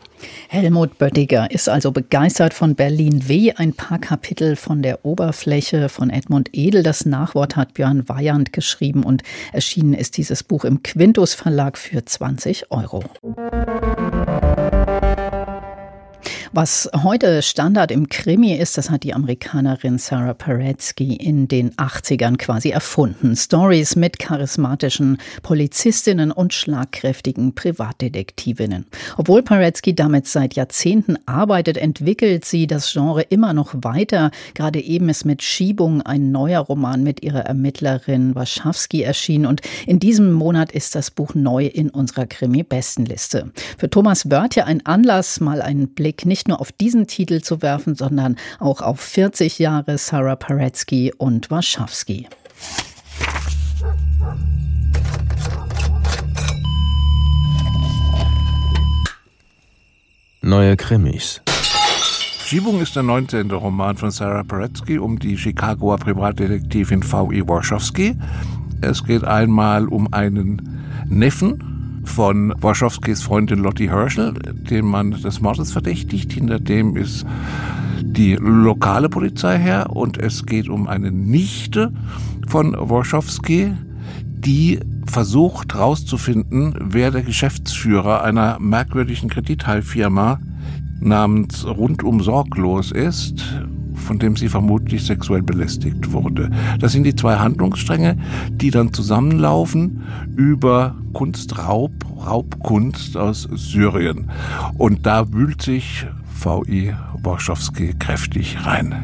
Helmut 0.48 0.98
Böttiger 0.98 1.50
ist 1.50 1.68
also 1.68 1.92
begeistert 1.92 2.54
von 2.54 2.74
Berlin 2.74 3.28
W. 3.28 3.52
Ein 3.54 3.72
paar 3.74 3.98
Kapitel 3.98 4.56
von 4.56 4.82
der 4.82 5.04
Oberfläche 5.04 5.88
von 5.88 6.10
Edmund 6.10 6.50
Edel. 6.52 6.82
Das 6.82 7.04
Nachwort 7.04 7.56
hat 7.56 7.74
Björn 7.74 8.08
Weyand 8.08 8.52
geschrieben 8.52 9.04
und 9.04 9.22
erschienen 9.52 9.94
ist 9.94 10.16
dieses 10.16 10.42
Buch 10.42 10.64
im 10.64 10.82
Quintus 10.82 11.34
Verlag 11.34 11.76
für 11.76 12.04
20 12.04 12.70
Euro. 12.70 13.04
Was 16.56 16.88
heute 17.02 17.42
Standard 17.42 17.90
im 17.90 18.08
Krimi 18.08 18.54
ist, 18.54 18.78
das 18.78 18.88
hat 18.88 19.02
die 19.02 19.12
Amerikanerin 19.12 19.98
Sarah 19.98 20.32
Paretsky 20.32 21.14
in 21.14 21.48
den 21.48 21.72
80ern 21.72 22.38
quasi 22.38 22.70
erfunden. 22.70 23.36
Stories 23.36 23.94
mit 23.94 24.18
charismatischen 24.18 25.18
Polizistinnen 25.42 26.32
und 26.32 26.54
schlagkräftigen 26.54 27.54
Privatdetektivinnen. 27.54 28.86
Obwohl 29.18 29.42
Paretsky 29.42 29.94
damit 29.94 30.28
seit 30.28 30.54
Jahrzehnten 30.54 31.18
arbeitet, 31.26 31.76
entwickelt 31.76 32.46
sie 32.46 32.66
das 32.66 32.90
Genre 32.90 33.20
immer 33.20 33.52
noch 33.52 33.74
weiter. 33.74 34.30
Gerade 34.54 34.80
eben 34.80 35.10
ist 35.10 35.26
mit 35.26 35.42
Schiebung 35.42 36.00
ein 36.00 36.32
neuer 36.32 36.60
Roman 36.60 37.02
mit 37.02 37.22
ihrer 37.22 37.40
Ermittlerin 37.40 38.34
Waschawski 38.34 39.02
erschienen 39.02 39.44
und 39.44 39.60
in 39.86 40.00
diesem 40.00 40.32
Monat 40.32 40.72
ist 40.72 40.94
das 40.94 41.10
Buch 41.10 41.34
neu 41.34 41.66
in 41.66 41.90
unserer 41.90 42.24
Krimi-Bestenliste. 42.24 43.52
Für 43.76 43.90
Thomas 43.90 44.30
Wörtje 44.30 44.64
ein 44.64 44.86
Anlass, 44.86 45.38
mal 45.40 45.60
einen 45.60 45.88
Blick 45.88 46.24
nicht 46.24 46.45
nicht 46.46 46.48
nur 46.48 46.60
auf 46.60 46.70
diesen 46.70 47.08
Titel 47.08 47.40
zu 47.40 47.60
werfen, 47.60 47.96
sondern 47.96 48.36
auch 48.60 48.80
auf 48.80 49.00
40 49.00 49.58
Jahre 49.58 49.98
Sarah 49.98 50.36
Paretsky 50.36 51.12
und 51.18 51.50
Warschawski. 51.50 52.28
Neue 60.40 60.76
Krimis. 60.76 61.42
Schiebung 62.44 62.80
ist 62.80 62.94
der 62.94 63.02
19. 63.02 63.50
Roman 63.50 63.96
von 63.96 64.12
Sarah 64.12 64.44
Paretsky 64.44 64.98
um 64.98 65.18
die 65.18 65.36
Chicagoer 65.36 65.98
Privatdetektivin 65.98 67.02
V.E. 67.02 67.42
Warschowski. 67.48 68.16
Es 68.82 69.02
geht 69.02 69.24
einmal 69.24 69.88
um 69.88 70.12
einen 70.12 70.62
Neffen 71.08 71.75
von 72.06 72.54
Warschowskis 72.60 73.22
Freundin 73.22 73.60
Lottie 73.60 73.90
Herschel, 73.90 74.32
den 74.32 74.86
man 74.86 75.10
des 75.10 75.40
Mordes 75.40 75.72
verdächtigt. 75.72 76.32
Hinter 76.32 76.58
dem 76.58 76.96
ist 76.96 77.26
die 78.00 78.36
lokale 78.36 79.08
Polizei 79.08 79.58
her 79.58 79.90
und 79.90 80.18
es 80.18 80.46
geht 80.46 80.68
um 80.68 80.88
eine 80.88 81.10
Nichte 81.10 81.92
von 82.48 82.74
Warschowski, 82.78 83.72
die 84.22 84.80
versucht 85.04 85.74
herauszufinden, 85.74 86.74
wer 86.80 87.10
der 87.10 87.22
Geschäftsführer 87.22 88.22
einer 88.22 88.58
merkwürdigen 88.58 89.28
Kreditteilfirma 89.28 90.40
namens 91.00 91.66
Rundum 91.66 92.22
Sorglos 92.22 92.92
ist 92.92 93.44
von 94.06 94.18
dem 94.18 94.36
sie 94.36 94.48
vermutlich 94.48 95.04
sexuell 95.04 95.42
belästigt 95.42 96.12
wurde. 96.12 96.50
Das 96.78 96.92
sind 96.92 97.04
die 97.04 97.16
zwei 97.16 97.36
Handlungsstränge, 97.36 98.16
die 98.50 98.70
dann 98.70 98.92
zusammenlaufen 98.92 100.04
über 100.36 100.94
Kunstraub, 101.12 101.92
Raubkunst 102.24 103.16
aus 103.16 103.48
Syrien. 103.52 104.30
Und 104.78 105.04
da 105.04 105.32
wühlt 105.32 105.60
sich 105.60 106.06
V.I. 106.34 106.94
Warschowski 107.22 107.94
kräftig 107.98 108.64
rein. 108.64 108.94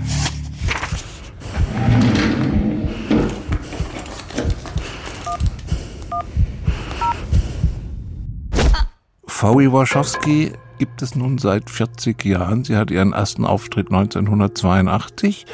V.I. 9.26 9.72
Warschowski 9.72 10.52
gibt 10.82 11.00
es 11.00 11.14
nun 11.14 11.38
seit 11.38 11.70
40 11.70 12.24
Jahren. 12.24 12.64
Sie 12.64 12.76
hat 12.76 12.90
ihren 12.90 13.12
ersten 13.12 13.44
Auftritt 13.44 13.92
1982. 13.92 15.46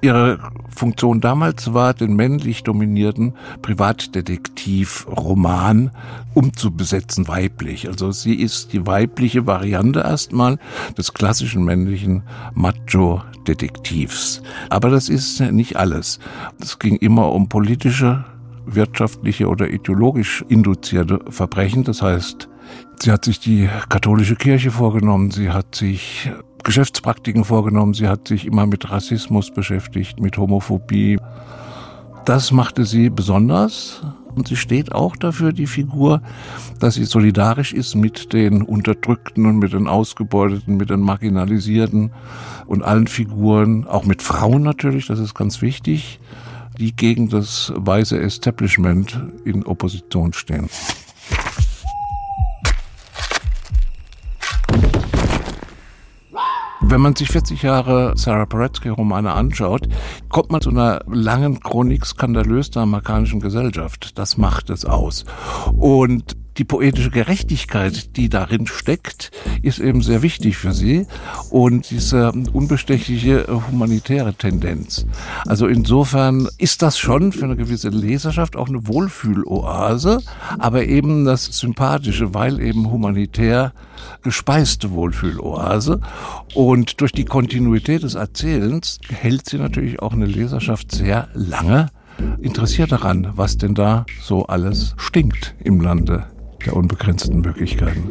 Ihre 0.00 0.38
Funktion 0.74 1.20
damals 1.20 1.74
war, 1.74 1.92
den 1.92 2.16
männlich 2.16 2.62
dominierten 2.62 3.34
Privatdetektiv-Roman 3.60 5.90
umzubesetzen, 6.32 7.28
weiblich. 7.28 7.88
Also 7.88 8.10
sie 8.10 8.36
ist 8.36 8.72
die 8.72 8.86
weibliche 8.86 9.46
Variante 9.46 10.00
erstmal 10.00 10.56
des 10.96 11.12
klassischen 11.12 11.62
männlichen 11.62 12.22
Macho-Detektivs. 12.54 14.40
Aber 14.70 14.88
das 14.88 15.10
ist 15.10 15.40
nicht 15.40 15.76
alles. 15.76 16.20
Es 16.58 16.78
ging 16.78 16.96
immer 16.96 17.32
um 17.32 17.50
politische 17.50 18.24
wirtschaftliche 18.64 19.46
oder 19.46 19.68
ideologisch 19.68 20.42
induzierte 20.48 21.20
Verbrechen. 21.28 21.84
Das 21.84 22.00
heißt, 22.00 22.48
Sie 23.02 23.10
hat 23.10 23.24
sich 23.24 23.40
die 23.40 23.66
katholische 23.88 24.36
Kirche 24.36 24.70
vorgenommen, 24.70 25.30
sie 25.30 25.48
hat 25.48 25.74
sich 25.74 26.30
Geschäftspraktiken 26.64 27.44
vorgenommen, 27.44 27.94
sie 27.94 28.08
hat 28.08 28.28
sich 28.28 28.44
immer 28.44 28.66
mit 28.66 28.90
Rassismus 28.90 29.50
beschäftigt, 29.50 30.20
mit 30.20 30.36
Homophobie. 30.36 31.18
Das 32.26 32.52
machte 32.52 32.84
sie 32.84 33.08
besonders 33.08 34.02
und 34.34 34.48
sie 34.48 34.56
steht 34.56 34.92
auch 34.92 35.16
dafür, 35.16 35.54
die 35.54 35.66
Figur, 35.66 36.20
dass 36.78 36.96
sie 36.96 37.04
solidarisch 37.04 37.72
ist 37.72 37.94
mit 37.94 38.34
den 38.34 38.60
Unterdrückten 38.60 39.46
und 39.46 39.58
mit 39.58 39.72
den 39.72 39.88
Ausgebeuteten, 39.88 40.76
mit 40.76 40.90
den 40.90 41.00
Marginalisierten 41.00 42.12
und 42.66 42.82
allen 42.82 43.06
Figuren, 43.06 43.86
auch 43.86 44.04
mit 44.04 44.20
Frauen 44.20 44.62
natürlich, 44.62 45.06
das 45.06 45.20
ist 45.20 45.34
ganz 45.34 45.62
wichtig, 45.62 46.20
die 46.78 46.94
gegen 46.94 47.30
das 47.30 47.72
weiße 47.74 48.20
Establishment 48.20 49.18
in 49.46 49.64
Opposition 49.64 50.34
stehen. 50.34 50.68
Wenn 56.90 57.02
man 57.02 57.14
sich 57.14 57.28
40 57.28 57.62
Jahre 57.62 58.14
Sarah 58.16 58.46
Paretsky-Romane 58.46 59.30
anschaut, 59.30 59.86
kommt 60.28 60.50
man 60.50 60.60
zu 60.60 60.70
einer 60.70 61.00
langen 61.06 61.60
Chronik 61.60 62.04
skandalös 62.04 62.72
der 62.72 62.82
amerikanischen 62.82 63.38
Gesellschaft. 63.38 64.18
Das 64.18 64.36
macht 64.36 64.70
es 64.70 64.84
aus. 64.84 65.24
Und 65.76 66.36
die 66.56 66.64
poetische 66.64 67.10
Gerechtigkeit, 67.10 68.16
die 68.16 68.28
darin 68.28 68.66
steckt, 68.66 69.30
ist 69.62 69.78
eben 69.78 70.02
sehr 70.02 70.22
wichtig 70.22 70.56
für 70.56 70.72
sie 70.72 71.06
und 71.50 71.90
diese 71.90 72.32
unbestechliche 72.52 73.46
humanitäre 73.70 74.34
Tendenz. 74.34 75.06
Also 75.46 75.66
insofern 75.66 76.48
ist 76.58 76.82
das 76.82 76.98
schon 76.98 77.32
für 77.32 77.44
eine 77.44 77.56
gewisse 77.56 77.88
Leserschaft 77.88 78.56
auch 78.56 78.68
eine 78.68 78.86
Wohlfühloase, 78.86 80.22
aber 80.58 80.84
eben 80.84 81.24
das 81.24 81.44
Sympathische, 81.46 82.34
weil 82.34 82.60
eben 82.60 82.90
humanitär 82.90 83.72
gespeiste 84.22 84.90
Wohlfühloase. 84.90 86.00
Und 86.54 87.00
durch 87.00 87.12
die 87.12 87.24
Kontinuität 87.24 88.02
des 88.02 88.14
Erzählens 88.14 88.98
hält 89.08 89.48
sie 89.48 89.58
natürlich 89.58 90.00
auch 90.00 90.12
eine 90.12 90.26
Leserschaft 90.26 90.92
sehr 90.92 91.28
lange 91.34 91.88
interessiert 92.42 92.92
daran, 92.92 93.32
was 93.34 93.56
denn 93.56 93.74
da 93.74 94.04
so 94.22 94.46
alles 94.46 94.94
stinkt 94.98 95.54
im 95.62 95.80
Lande 95.80 96.26
der 96.64 96.76
unbegrenzten 96.76 97.40
Möglichkeiten. 97.40 98.10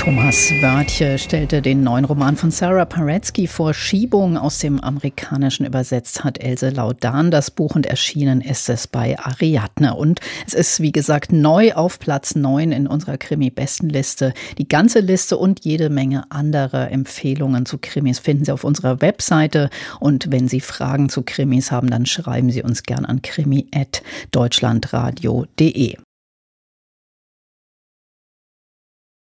Thomas 0.00 0.50
Wörtje 0.62 1.18
stellte 1.18 1.60
den 1.60 1.82
neuen 1.82 2.06
Roman 2.06 2.34
von 2.34 2.50
Sarah 2.50 2.86
Paretsky 2.86 3.46
vor. 3.46 3.74
Schiebung 3.74 4.38
aus 4.38 4.58
dem 4.58 4.80
Amerikanischen 4.80 5.66
übersetzt 5.66 6.24
hat 6.24 6.42
Else 6.42 6.70
Laudan 6.70 7.30
das 7.30 7.50
Buch 7.50 7.74
und 7.74 7.84
erschienen 7.84 8.40
ist 8.40 8.70
es 8.70 8.86
bei 8.86 9.18
Ariadne. 9.18 9.94
Und 9.94 10.20
es 10.46 10.54
ist, 10.54 10.80
wie 10.80 10.90
gesagt, 10.90 11.32
neu 11.32 11.74
auf 11.74 11.98
Platz 11.98 12.34
9 12.34 12.72
in 12.72 12.86
unserer 12.86 13.18
Krimi-Bestenliste. 13.18 14.32
Die 14.56 14.68
ganze 14.68 15.00
Liste 15.00 15.36
und 15.36 15.66
jede 15.66 15.90
Menge 15.90 16.24
anderer 16.30 16.90
Empfehlungen 16.90 17.66
zu 17.66 17.76
Krimis 17.76 18.20
finden 18.20 18.46
Sie 18.46 18.52
auf 18.52 18.64
unserer 18.64 19.02
Webseite. 19.02 19.68
Und 20.00 20.32
wenn 20.32 20.48
Sie 20.48 20.60
Fragen 20.60 21.10
zu 21.10 21.24
Krimis 21.24 21.70
haben, 21.70 21.90
dann 21.90 22.06
schreiben 22.06 22.50
Sie 22.50 22.62
uns 22.62 22.84
gern 22.84 23.04
an 23.04 23.20
krimi.deutschlandradio.de. 23.20 25.98